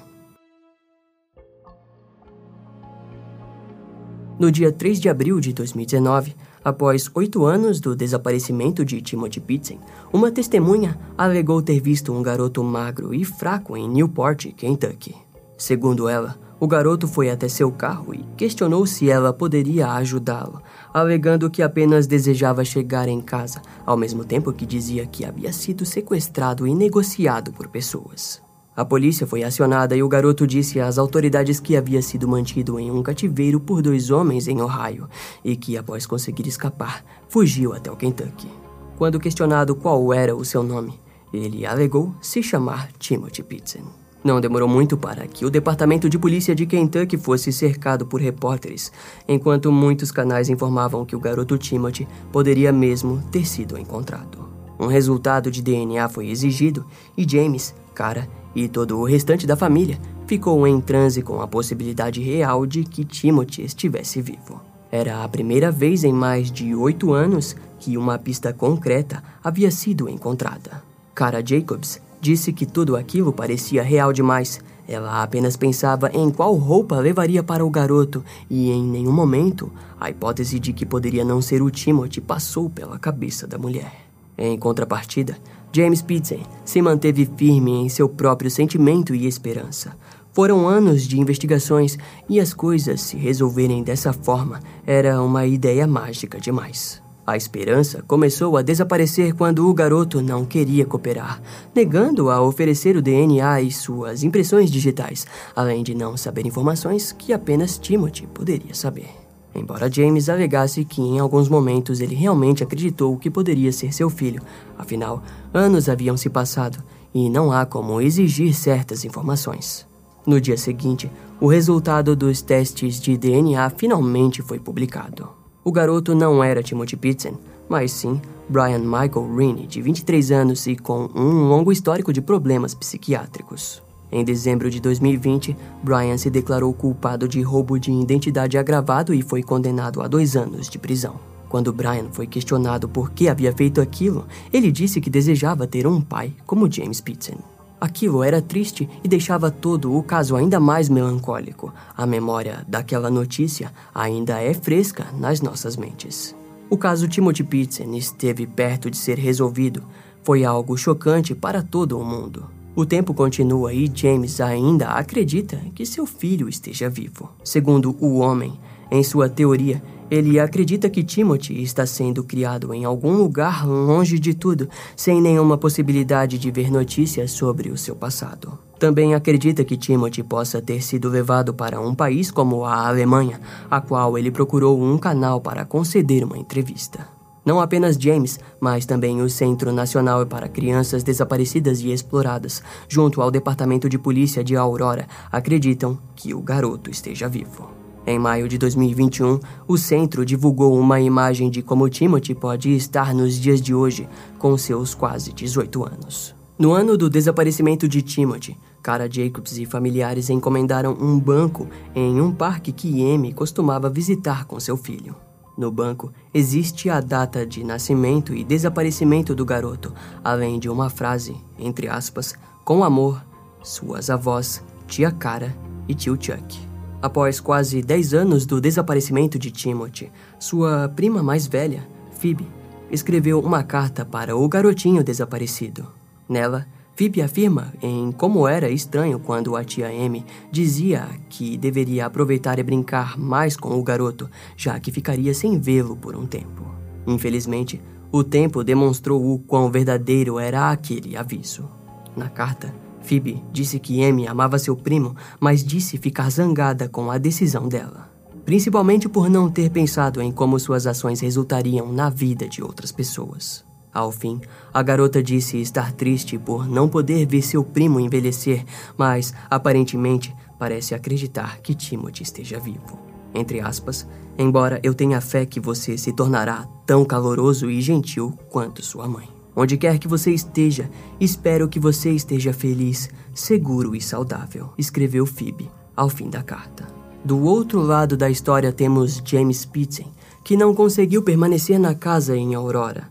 No 4.37 4.51
dia 4.51 4.73
3 4.73 4.99
de 4.99 5.09
abril 5.09 5.39
de 5.39 5.53
2019, 5.53 6.35
Após 6.65 7.11
oito 7.15 7.45
anos 7.45 7.79
do 7.79 7.95
desaparecimento 7.95 8.87
de 8.87 9.03
Timothy 9.03 9.39
Pitsen, 9.39 9.79
uma 10.11 10.31
testemunha 10.31 10.99
alegou 11.17 11.61
ter 11.61 11.79
visto 11.79 12.11
um 12.11 12.23
garoto 12.23 12.65
magro 12.65 13.13
e 13.13 13.23
fraco 13.23 13.77
em 13.77 13.87
Newport, 13.87 14.47
Kentucky. 14.57 15.15
Segundo 15.59 16.09
ela, 16.09 16.39
o 16.59 16.67
garoto 16.67 17.07
foi 17.07 17.29
até 17.29 17.49
seu 17.49 17.71
carro 17.71 18.15
e 18.15 18.25
questionou 18.35 18.87
se 18.87 19.11
ela 19.11 19.31
poderia 19.31 19.93
ajudá-lo, 19.93 20.63
alegando 20.93 21.51
que 21.51 21.63
apenas 21.63 22.07
desejava 22.07 22.65
chegar 22.65 23.09
em 23.09 23.21
casa, 23.21 23.61
ao 23.85 23.97
mesmo 23.97 24.25
tempo 24.25 24.51
que 24.51 24.65
dizia 24.65 25.05
que 25.05 25.27
havia 25.27 25.53
sido 25.53 25.85
sequestrado 25.85 26.67
e 26.67 26.75
negociado 26.75 27.53
por 27.53 27.69
pessoas. 27.69 28.43
A 28.77 28.85
polícia 28.85 29.25
foi 29.25 29.45
acionada 29.45 29.95
e 29.95 30.03
o 30.03 30.09
garoto 30.09 30.45
disse 30.45 30.81
às 30.81 30.99
autoridades 30.99 31.61
que 31.61 31.77
havia 31.77 32.03
sido 32.03 32.27
mantido 32.27 32.79
em 32.81 32.91
um 32.91 33.05
cativeiro 33.05 33.61
por 33.61 33.81
dois 33.81 34.11
homens 34.11 34.49
em 34.49 34.61
Ohio 34.61 35.09
e 35.45 35.55
que, 35.55 35.77
após 35.77 36.07
conseguir 36.07 36.49
escapar, 36.49 37.05
fugiu 37.29 37.73
até 37.73 37.89
o 37.91 37.97
Kentucky. 37.97 38.49
Quando 38.97 39.21
questionado 39.21 39.77
qual 39.77 40.13
era 40.13 40.35
o 40.35 40.45
seu 40.45 40.65
nome, 40.65 40.99
ele 41.33 41.65
alegou 41.65 42.13
se 42.21 42.43
chamar 42.43 42.91
Timothy 42.99 43.45
Pitson. 43.45 43.83
Não 44.25 44.41
demorou 44.41 44.69
muito 44.69 44.97
para 44.97 45.25
que 45.29 45.45
o 45.45 45.51
departamento 45.51 46.09
de 46.09 46.19
polícia 46.19 46.55
de 46.55 46.67
Kentucky 46.67 47.17
fosse 47.17 47.53
cercado 47.53 48.07
por 48.07 48.21
repórteres, 48.21 48.91
enquanto 49.29 49.71
muitos 49.71 50.11
canais 50.11 50.49
informavam 50.49 51.05
que 51.05 51.15
o 51.15 51.21
garoto 51.21 51.57
Timothy 51.59 52.09
poderia 52.33 52.73
mesmo 52.73 53.23
ter 53.31 53.47
sido 53.47 53.79
encontrado. 53.79 54.49
Um 54.81 54.87
resultado 54.87 55.49
de 55.49 55.63
DNA 55.63 56.09
foi 56.09 56.29
exigido 56.29 56.85
e 57.17 57.25
James, 57.29 57.73
Cara 57.95 58.29
e 58.55 58.69
todo 58.69 58.99
o 58.99 59.05
restante 59.05 59.47
da 59.47 59.57
família 59.57 59.99
ficou 60.27 60.67
em 60.67 60.81
transe 60.81 61.23
com 61.23 61.41
a 61.41 61.47
possibilidade 61.47 62.21
real 62.21 62.67
de 62.67 62.85
que 62.85 63.05
Timothy 63.05 63.63
estivesse 63.65 64.21
vivo. 64.23 64.61
Era 64.91 65.25
a 65.25 65.29
primeira 65.29 65.71
vez 65.71 66.05
em 66.05 66.13
mais 66.13 66.51
de 66.51 66.75
oito 66.75 67.13
anos 67.13 67.57
que 67.79 67.99
uma 67.99 68.19
pista 68.19 68.53
concreta 68.53 69.23
havia 69.43 69.71
sido 69.71 70.09
encontrada. 70.09 70.83
Cara 71.15 71.43
Jacobs 71.45 72.01
Disse 72.25 72.55
que 72.55 72.65
tudo 72.65 72.97
aquilo 72.97 73.35
parecia 73.35 73.83
real 73.83 74.11
demais. 74.11 74.59
Ela 74.89 75.23
apenas 75.23 75.59
pensava 75.59 76.11
em 76.15 76.31
qual 76.31 76.55
roupa 76.55 76.99
levaria 76.99 77.43
para 77.43 77.63
o 77.63 77.69
garoto 77.69 78.25
e 78.49 78.71
em 78.71 78.83
nenhum 78.83 79.13
momento 79.13 79.71
a 80.01 80.09
hipótese 80.09 80.59
de 80.59 80.73
que 80.73 80.87
poderia 80.87 81.23
não 81.23 81.43
ser 81.43 81.61
o 81.61 81.71
Timothy 81.71 82.23
passou 82.23 82.71
pela 82.71 82.99
cabeça 82.99 83.47
da 83.47 83.59
mulher. 83.59 83.93
Em 84.39 84.59
contrapartida, 84.59 85.37
James 85.75 86.03
Pitsen 86.03 86.43
se 86.65 86.81
manteve 86.81 87.29
firme 87.37 87.73
em 87.73 87.89
seu 87.89 88.09
próprio 88.09 88.49
sentimento 88.49 89.13
e 89.13 89.27
esperança. 89.27 89.97
Foram 90.33 90.69
anos 90.69 91.03
de 91.03 91.19
investigações 91.19 91.99
e 92.29 92.39
as 92.39 92.55
coisas 92.55 93.01
se 93.01 93.17
resolverem 93.17 93.83
dessa 93.83 94.13
forma 94.13 94.61
era 94.87 95.21
uma 95.21 95.47
ideia 95.47 95.85
mágica 95.85 96.39
demais. 96.39 97.03
A 97.27 97.37
esperança 97.37 98.05
começou 98.07 98.57
a 98.57 98.63
desaparecer 98.63 99.35
quando 99.35 99.69
o 99.69 99.75
garoto 99.75 100.23
não 100.23 100.45
queria 100.45 100.87
cooperar, 100.87 101.43
negando 101.75 102.31
a 102.31 102.41
oferecer 102.41 102.97
o 102.97 103.03
DNA 103.03 103.63
e 103.63 103.73
suas 103.73 104.23
impressões 104.23 104.71
digitais, 104.71 105.27
além 105.57 105.83
de 105.83 105.93
não 105.95 106.17
saber 106.17 106.47
informações 106.47 107.11
que 107.11 107.33
apenas 107.33 107.79
Timothy 107.79 108.29
poderia 108.29 108.75
saber. 108.75 109.24
Embora 109.55 109.91
James 109.91 110.29
alegasse 110.29 110.85
que 110.85 111.01
em 111.01 111.19
alguns 111.19 111.49
momentos 111.49 112.01
ele 112.01 112.15
realmente 112.15 112.65
acreditou 112.65 113.17
que 113.17 113.31
poderia 113.31 113.71
ser 113.71 113.95
seu 113.95 114.11
filho, 114.11 114.43
afinal, 114.77 115.23
anos 115.53 115.89
haviam 115.89 116.17
se 116.17 116.29
passado 116.29 116.83
e 117.15 117.31
não 117.31 117.53
há 117.53 117.65
como 117.65 118.01
exigir 118.01 118.53
certas 118.53 119.05
informações. 119.05 119.87
No 120.27 120.41
dia 120.41 120.57
seguinte, 120.57 121.11
o 121.41 121.47
resultado 121.47 122.17
dos 122.17 122.43
testes 122.43 123.01
de 123.01 123.17
DNA 123.17 123.71
finalmente 123.71 124.43
foi 124.43 124.59
publicado. 124.59 125.29
O 125.63 125.71
garoto 125.71 126.15
não 126.15 126.43
era 126.43 126.63
Timothy 126.63 126.97
Pitson, 126.97 127.39
mas 127.69 127.93
sim 127.93 128.21
Brian 128.49 128.81
Michael 128.81 129.35
Rini, 129.37 129.67
de 129.67 129.81
23 129.81 130.31
anos 130.33 130.67
e 130.67 130.77
com 130.77 131.09
um 131.15 131.49
longo 131.49 131.71
histórico 131.71 132.13
de 132.13 132.21
problemas 132.21 132.75
psiquiátricos. 132.75 133.84
Em 134.15 134.23
dezembro 134.23 134.71
de 134.71 134.81
2020, 134.81 135.57
Brian 135.83 136.17
se 136.17 136.31
declarou 136.31 136.73
culpado 136.73 137.27
de 137.27 137.43
roubo 137.43 137.81
de 137.81 137.91
identidade 137.91 138.57
agravado 138.57 139.13
e 139.13 139.21
foi 139.23 139.43
condenado 139.43 140.01
a 140.01 140.07
dois 140.07 140.37
anos 140.37 140.69
de 140.69 140.79
prisão. 140.79 141.19
Quando 141.49 141.73
Brian 141.73 142.07
foi 142.13 142.25
questionado 142.25 142.89
por 142.89 143.11
que 143.11 143.29
havia 143.29 143.53
feito 143.53 143.81
aquilo, 143.81 144.25
ele 144.53 144.71
disse 144.71 145.01
que 145.01 145.11
desejava 145.11 145.67
ter 145.67 145.85
um 145.85 146.01
pai 146.01 146.33
como 146.47 146.71
James 146.71 147.01
Pitson. 147.01 147.39
Aquilo 147.81 148.23
era 148.23 148.41
triste 148.41 148.89
e 149.03 149.09
deixava 149.09 149.51
todo 149.51 149.93
o 149.93 150.01
caso 150.01 150.37
ainda 150.37 150.61
mais 150.61 150.89
melancólico. 150.89 151.75
A 151.97 152.07
memória 152.07 152.65
daquela 152.69 153.11
notícia 153.11 153.73
ainda 153.93 154.41
é 154.41 154.55
fresca 154.55 155.07
nas 155.19 155.41
nossas 155.41 155.77
mentes. 155.77 156.37
O 156.71 156.79
caso 156.79 157.09
Timothy 157.09 157.43
Pitson 157.43 157.93
esteve 157.95 158.47
perto 158.47 158.89
de 158.89 158.97
ser 158.97 159.19
resolvido. 159.19 159.83
Foi 160.23 160.45
algo 160.45 160.77
chocante 160.77 161.35
para 161.35 161.65
todo 161.65 161.99
o 161.99 162.05
mundo. 162.05 162.54
O 162.77 162.85
tempo 162.85 163.15
continua 163.15 163.73
e 163.73 163.89
James 163.95 164.41
ainda 164.41 164.89
acredita 164.89 165.61
que 165.77 165.87
seu 165.87 166.05
filho 166.05 166.49
esteja 166.49 166.91
vivo. 166.91 167.31
Segundo 167.45 167.97
o 168.01 168.19
homem, 168.19 168.59
em 168.91 169.01
sua 169.05 169.29
teoria, 169.29 169.81
ele 170.11 170.41
acredita 170.41 170.91
que 170.91 171.05
Timothy 171.05 171.63
está 171.63 171.87
sendo 171.87 172.25
criado 172.25 172.75
em 172.75 172.85
algum 172.85 173.13
lugar 173.17 173.65
longe 173.65 174.19
de 174.19 174.35
tudo, 174.35 174.69
sem 174.97 175.21
nenhuma 175.21 175.57
possibilidade 175.57 176.37
de 176.37 176.51
ver 176.51 176.69
notícias 176.69 177.31
sobre 177.31 177.71
o 177.71 177.79
seu 177.79 177.95
passado. 177.95 178.59
Também 178.77 179.15
acredita 179.15 179.65
que 179.65 179.77
Timothy 179.77 180.25
possa 180.25 180.61
ter 180.61 180.83
sido 180.83 181.09
levado 181.09 181.55
para 181.55 181.81
um 181.81 181.95
país 181.95 182.33
como 182.33 182.65
a 182.65 182.89
Alemanha, 182.89 183.41
a 183.71 183.81
qual 183.81 184.19
ele 184.19 184.33
procurou 184.33 184.83
um 184.83 184.99
canal 184.99 185.41
para 185.41 185.65
conceder 185.65 186.25
uma 186.25 186.37
entrevista. 186.37 187.14
Não 187.45 187.61
apenas 187.61 187.97
James, 187.97 188.41
mas 188.59 188.87
também 188.87 189.21
o 189.21 189.29
Centro 189.29 189.71
Nacional 189.71 190.25
para 190.25 190.49
Crianças 190.49 191.03
Desaparecidas 191.03 191.81
e 191.81 191.93
Exploradas, 191.93 192.63
junto 192.89 193.21
ao 193.21 193.31
Departamento 193.31 193.89
de 193.89 193.99
Polícia 193.99 194.43
de 194.43 194.57
Aurora, 194.57 195.07
acreditam 195.31 195.99
que 196.17 196.33
o 196.33 196.41
garoto 196.41 196.91
esteja 196.91 197.29
vivo. 197.29 197.69
Em 198.07 198.19
maio 198.19 198.49
de 198.49 198.59
2021, 198.59 199.41
o 199.67 199.79
centro 199.79 200.25
divulgou 200.25 200.79
uma 200.79 201.01
imagem 201.01 201.51
de 201.51 201.63
como 201.63 201.89
Timothy 201.89 202.35
pode 202.35 202.75
estar 202.75 203.15
nos 203.15 203.35
dias 203.35 203.61
de 203.61 203.75
hoje, 203.75 204.09
com 204.39 204.57
seus 204.59 204.95
quase 204.95 205.33
18 205.33 205.85
anos. 205.85 206.35
No 206.59 206.73
ano 206.73 206.97
do 206.97 207.11
desaparecimento 207.11 207.89
de 207.89 208.01
Timothy, 208.01 208.57
Cara 208.83 209.09
Jacobs 209.11 209.57
e 209.59 209.65
familiares 209.65 210.29
encomendaram 210.29 210.97
um 211.01 211.19
banco 211.19 211.67
em 211.95 212.21
um 212.21 212.31
parque 212.31 212.71
que 212.71 213.11
Amy 213.15 213.33
costumava 213.33 213.89
visitar 213.89 214.45
com 214.45 214.61
seu 214.61 214.77
filho. 214.77 215.17
No 215.57 215.71
banco 215.71 216.13
existe 216.33 216.91
a 216.91 217.01
data 217.01 217.47
de 217.47 217.63
nascimento 217.63 218.35
e 218.35 218.43
desaparecimento 218.43 219.35
do 219.35 219.45
garoto, 219.45 219.95
além 220.23 220.59
de 220.59 220.69
uma 220.69 220.91
frase, 220.91 221.37
entre 221.59 221.89
aspas, 221.89 222.35
com 222.65 222.83
amor, 222.83 223.25
suas 223.63 224.11
avós, 224.11 224.63
tia 224.87 225.13
Cara 225.13 225.55
e 225.89 225.95
tio 225.95 226.19
Chuck. 226.21 226.59
Após 227.01 227.39
quase 227.39 227.83
10 227.83 228.15
anos 228.15 228.47
do 228.47 228.61
desaparecimento 228.61 229.39
de 229.39 229.51
Timothy, 229.51 230.11
sua 230.39 230.89
prima 230.89 231.23
mais 231.23 231.47
velha, 231.47 231.87
Phoebe, 232.19 232.49
escreveu 232.91 233.41
uma 233.41 233.63
carta 233.63 234.05
para 234.05 234.37
o 234.37 234.49
garotinho 234.49 235.05
desaparecido. 235.05 235.87
Nela, 236.29 236.67
Phoebe 236.97 237.23
afirma 237.23 237.73
em 237.83 238.13
como 238.13 238.47
era 238.47 238.71
estranho 238.71 239.19
quando 239.19 239.57
a 239.57 239.65
tia 239.65 239.89
Amy 239.89 240.25
dizia 240.51 241.09
que 241.29 241.57
deveria 241.57 242.07
aproveitar 242.07 242.59
e 242.59 242.63
brincar 242.63 243.19
mais 243.19 243.57
com 243.57 243.77
o 243.79 243.83
garoto, 243.83 244.31
já 244.57 244.79
que 244.79 244.93
ficaria 244.93 245.35
sem 245.35 245.59
vê-lo 245.59 245.97
por 245.97 246.15
um 246.15 246.25
tempo. 246.25 246.65
Infelizmente, 247.07 247.83
o 248.13 248.23
tempo 248.23 248.63
demonstrou 248.63 249.35
o 249.35 249.41
quão 249.41 249.71
verdadeiro 249.73 250.39
era 250.39 250.71
aquele 250.71 251.17
aviso. 251.17 251.69
Na 252.17 252.29
carta, 252.29 252.73
Phoebe 253.01 253.43
disse 253.53 253.81
que 253.81 254.03
Amy 254.05 254.29
amava 254.29 254.57
seu 254.57 254.77
primo, 254.77 255.17
mas 255.41 255.65
disse 255.65 255.99
ficar 255.99 256.31
zangada 256.31 256.89
com 256.89 257.11
a 257.11 257.19
decisão 257.19 257.69
dela. 257.69 258.09
Principalmente 258.45 259.09
por 259.09 259.29
não 259.29 259.51
ter 259.51 259.69
pensado 259.71 260.23
em 260.23 260.31
como 260.31 260.61
suas 260.61 260.87
ações 260.87 261.21
resultariam 261.21 261.93
na 261.93 262.09
vida 262.09 262.47
de 262.47 262.63
outras 262.63 262.93
pessoas. 262.93 263.65
Ao 263.95 264.11
fim, 264.11 264.41
a 264.73 264.83
garota 264.83 265.23
disse 265.23 265.61
estar 265.61 265.93
triste 265.93 266.37
por 266.37 266.69
não 266.69 266.89
poder 266.89 267.27
ver 267.27 267.43
seu 267.43 267.63
primo 267.63 268.01
envelhecer, 268.01 268.65
mas 268.99 269.33
aparentemente 269.49 270.35
parece 270.59 270.97
acreditar 270.97 271.61
que 271.61 271.77
Timothy 271.77 272.25
esteja 272.25 272.59
vivo. 272.59 272.99
Entre 273.33 273.61
aspas, 273.61 274.05
embora 274.37 274.81
eu 274.83 274.95
tenha 274.95 275.21
fé 275.21 275.47
que 275.47 275.61
você 275.61 275.97
se 275.97 276.13
tornará 276.13 276.69
tão 276.85 277.05
caloroso 277.05 277.71
e 277.71 277.81
gentil 277.81 278.37
quanto 278.51 278.85
sua 278.85 279.07
mãe. 279.07 279.29
Onde 279.55 279.77
quer 279.77 280.01
que 280.01 280.09
você 280.09 280.33
esteja, 280.33 280.91
espero 281.21 281.69
que 281.69 281.79
você 281.79 282.11
esteja 282.11 282.53
feliz, 282.53 283.09
seguro 283.33 283.95
e 283.95 284.01
saudável, 284.01 284.71
escreveu 284.77 285.25
Phoebe 285.25 285.71
ao 285.97 286.09
fim 286.09 286.29
da 286.29 286.43
carta. 286.43 286.89
Do 287.25 287.41
outro 287.45 287.81
lado 287.81 288.17
da 288.17 288.29
história 288.29 288.73
temos 288.73 289.23
James 289.25 289.65
Pitsen, 289.65 290.09
que 290.43 290.57
não 290.57 290.75
conseguiu 290.75 291.23
permanecer 291.23 291.79
na 291.79 291.95
casa 291.95 292.37
em 292.37 292.55
Aurora, 292.55 293.09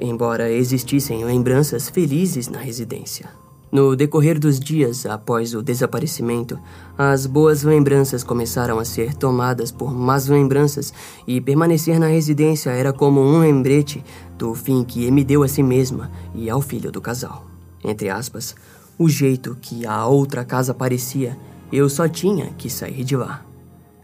embora 0.00 0.50
existissem 0.50 1.24
lembranças 1.24 1.88
felizes 1.88 2.48
na 2.48 2.58
residência. 2.58 3.28
No 3.70 3.96
decorrer 3.96 4.38
dos 4.38 4.60
dias 4.60 5.04
após 5.06 5.52
o 5.52 5.60
desaparecimento, 5.60 6.58
as 6.96 7.26
boas 7.26 7.62
lembranças 7.62 8.22
começaram 8.22 8.78
a 8.78 8.84
ser 8.84 9.14
tomadas 9.14 9.72
por 9.72 9.92
más 9.92 10.28
lembranças 10.28 10.94
e 11.26 11.40
permanecer 11.40 11.98
na 11.98 12.06
residência 12.06 12.70
era 12.70 12.92
como 12.92 13.20
um 13.20 13.40
lembrete 13.40 14.02
do 14.38 14.54
fim 14.54 14.84
que 14.84 15.10
me 15.10 15.24
deu 15.24 15.42
a 15.42 15.48
si 15.48 15.62
mesma 15.62 16.10
e 16.34 16.48
ao 16.48 16.60
filho 16.60 16.92
do 16.92 17.00
casal. 17.00 17.44
Entre 17.84 18.08
aspas, 18.08 18.54
o 18.98 19.08
jeito 19.08 19.56
que 19.60 19.84
a 19.84 20.06
outra 20.06 20.44
casa 20.44 20.72
parecia, 20.72 21.36
eu 21.72 21.90
só 21.90 22.08
tinha 22.08 22.46
que 22.56 22.70
sair 22.70 23.04
de 23.04 23.16
lá, 23.16 23.44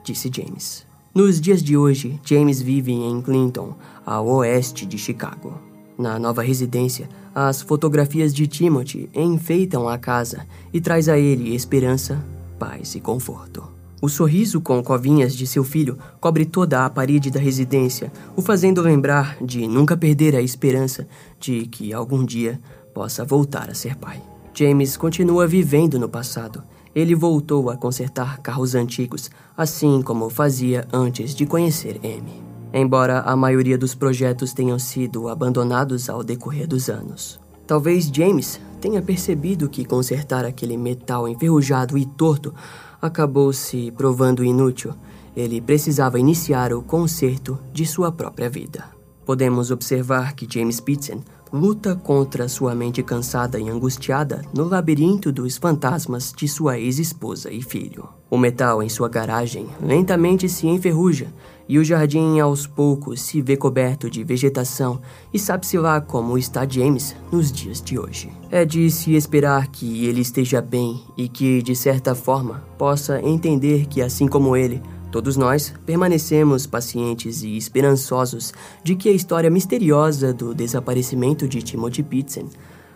disse 0.04 0.30
James. 0.30 0.84
Nos 1.14 1.40
dias 1.40 1.62
de 1.62 1.76
hoje, 1.76 2.20
James 2.24 2.60
vive 2.60 2.92
em 2.92 3.22
Clinton, 3.22 3.74
a 4.04 4.20
oeste 4.20 4.84
de 4.84 4.98
Chicago. 4.98 5.71
Na 6.02 6.18
nova 6.18 6.42
residência, 6.42 7.08
as 7.32 7.62
fotografias 7.62 8.34
de 8.34 8.48
Timothy 8.48 9.08
enfeitam 9.14 9.88
a 9.88 9.96
casa 9.96 10.44
e 10.72 10.80
traz 10.80 11.08
a 11.08 11.16
ele 11.16 11.54
esperança, 11.54 12.20
paz 12.58 12.96
e 12.96 13.00
conforto. 13.00 13.62
O 14.02 14.08
sorriso 14.08 14.60
com 14.60 14.82
covinhas 14.82 15.32
de 15.32 15.46
seu 15.46 15.62
filho 15.62 15.96
cobre 16.20 16.44
toda 16.44 16.84
a 16.84 16.90
parede 16.90 17.30
da 17.30 17.38
residência, 17.38 18.12
o 18.34 18.42
fazendo 18.42 18.82
lembrar 18.82 19.36
de 19.40 19.68
nunca 19.68 19.96
perder 19.96 20.34
a 20.34 20.42
esperança 20.42 21.06
de 21.38 21.66
que 21.66 21.92
algum 21.92 22.24
dia 22.24 22.60
possa 22.92 23.24
voltar 23.24 23.70
a 23.70 23.74
ser 23.74 23.94
pai. 23.94 24.20
James 24.52 24.96
continua 24.96 25.46
vivendo 25.46 26.00
no 26.00 26.08
passado. 26.08 26.64
Ele 26.92 27.14
voltou 27.14 27.70
a 27.70 27.76
consertar 27.76 28.40
carros 28.40 28.74
antigos, 28.74 29.30
assim 29.56 30.02
como 30.02 30.28
fazia 30.28 30.84
antes 30.92 31.32
de 31.32 31.46
conhecer 31.46 32.00
Amy. 32.02 32.51
Embora 32.72 33.20
a 33.20 33.36
maioria 33.36 33.76
dos 33.76 33.94
projetos 33.94 34.52
tenham 34.52 34.78
sido 34.78 35.28
abandonados 35.28 36.08
ao 36.08 36.24
decorrer 36.24 36.66
dos 36.66 36.88
anos. 36.88 37.38
Talvez 37.66 38.10
James 38.12 38.60
tenha 38.80 39.02
percebido 39.02 39.68
que 39.68 39.84
consertar 39.84 40.44
aquele 40.44 40.76
metal 40.76 41.28
enferrujado 41.28 41.96
e 41.96 42.04
torto 42.04 42.54
acabou 43.00 43.52
se 43.52 43.90
provando 43.92 44.44
inútil. 44.44 44.94
Ele 45.36 45.60
precisava 45.60 46.18
iniciar 46.18 46.72
o 46.72 46.82
conserto 46.82 47.58
de 47.72 47.86
sua 47.86 48.10
própria 48.10 48.48
vida. 48.48 48.84
Podemos 49.24 49.70
observar 49.70 50.34
que 50.34 50.48
James 50.50 50.80
Pitsen 50.80 51.22
luta 51.52 51.94
contra 51.94 52.48
sua 52.48 52.74
mente 52.74 53.02
cansada 53.02 53.60
e 53.60 53.68
angustiada 53.68 54.42
no 54.54 54.64
labirinto 54.64 55.30
dos 55.30 55.58
fantasmas 55.58 56.32
de 56.34 56.48
sua 56.48 56.78
ex-esposa 56.78 57.52
e 57.52 57.60
filho. 57.60 58.08
O 58.30 58.38
metal 58.38 58.82
em 58.82 58.88
sua 58.88 59.10
garagem 59.10 59.66
lentamente 59.82 60.48
se 60.48 60.66
enferruja 60.66 61.26
e 61.68 61.78
o 61.78 61.84
jardim 61.84 62.40
aos 62.40 62.66
poucos 62.66 63.20
se 63.20 63.42
vê 63.42 63.56
coberto 63.56 64.08
de 64.08 64.24
vegetação 64.24 65.00
e 65.32 65.38
sabe-se 65.38 65.76
lá 65.78 66.00
como 66.00 66.38
está 66.38 66.66
James 66.66 67.14
nos 67.30 67.52
dias 67.52 67.82
de 67.82 67.98
hoje. 67.98 68.30
É 68.50 68.64
de 68.64 68.90
se 68.90 69.14
esperar 69.14 69.68
que 69.68 70.06
ele 70.06 70.22
esteja 70.22 70.62
bem 70.62 71.02
e 71.16 71.28
que, 71.28 71.62
de 71.62 71.76
certa 71.76 72.14
forma, 72.14 72.64
possa 72.78 73.20
entender 73.20 73.86
que, 73.86 74.00
assim 74.00 74.26
como 74.26 74.56
ele, 74.56 74.82
Todos 75.12 75.36
nós 75.36 75.74
permanecemos 75.84 76.66
pacientes 76.66 77.42
e 77.42 77.54
esperançosos 77.54 78.54
de 78.82 78.96
que 78.96 79.10
a 79.10 79.12
história 79.12 79.50
misteriosa 79.50 80.32
do 80.32 80.54
desaparecimento 80.54 81.46
de 81.46 81.60
Timothy 81.60 82.02
Pitsen 82.02 82.48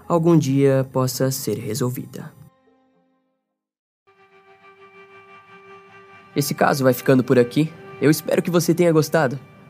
algum 0.09 0.35
dia 0.39 0.89
possa 0.91 1.31
ser 1.31 1.59
resolvida. 1.59 2.33
Esse 6.35 6.55
caso 6.55 6.85
vai 6.85 6.95
ficando 6.95 7.23
por 7.23 7.39
aqui. 7.39 7.71
Eu 8.01 8.11
espero 8.11 8.43
que 8.43 8.51
você 8.51 8.75
tenha 8.75 8.93
gostado. 8.93 9.39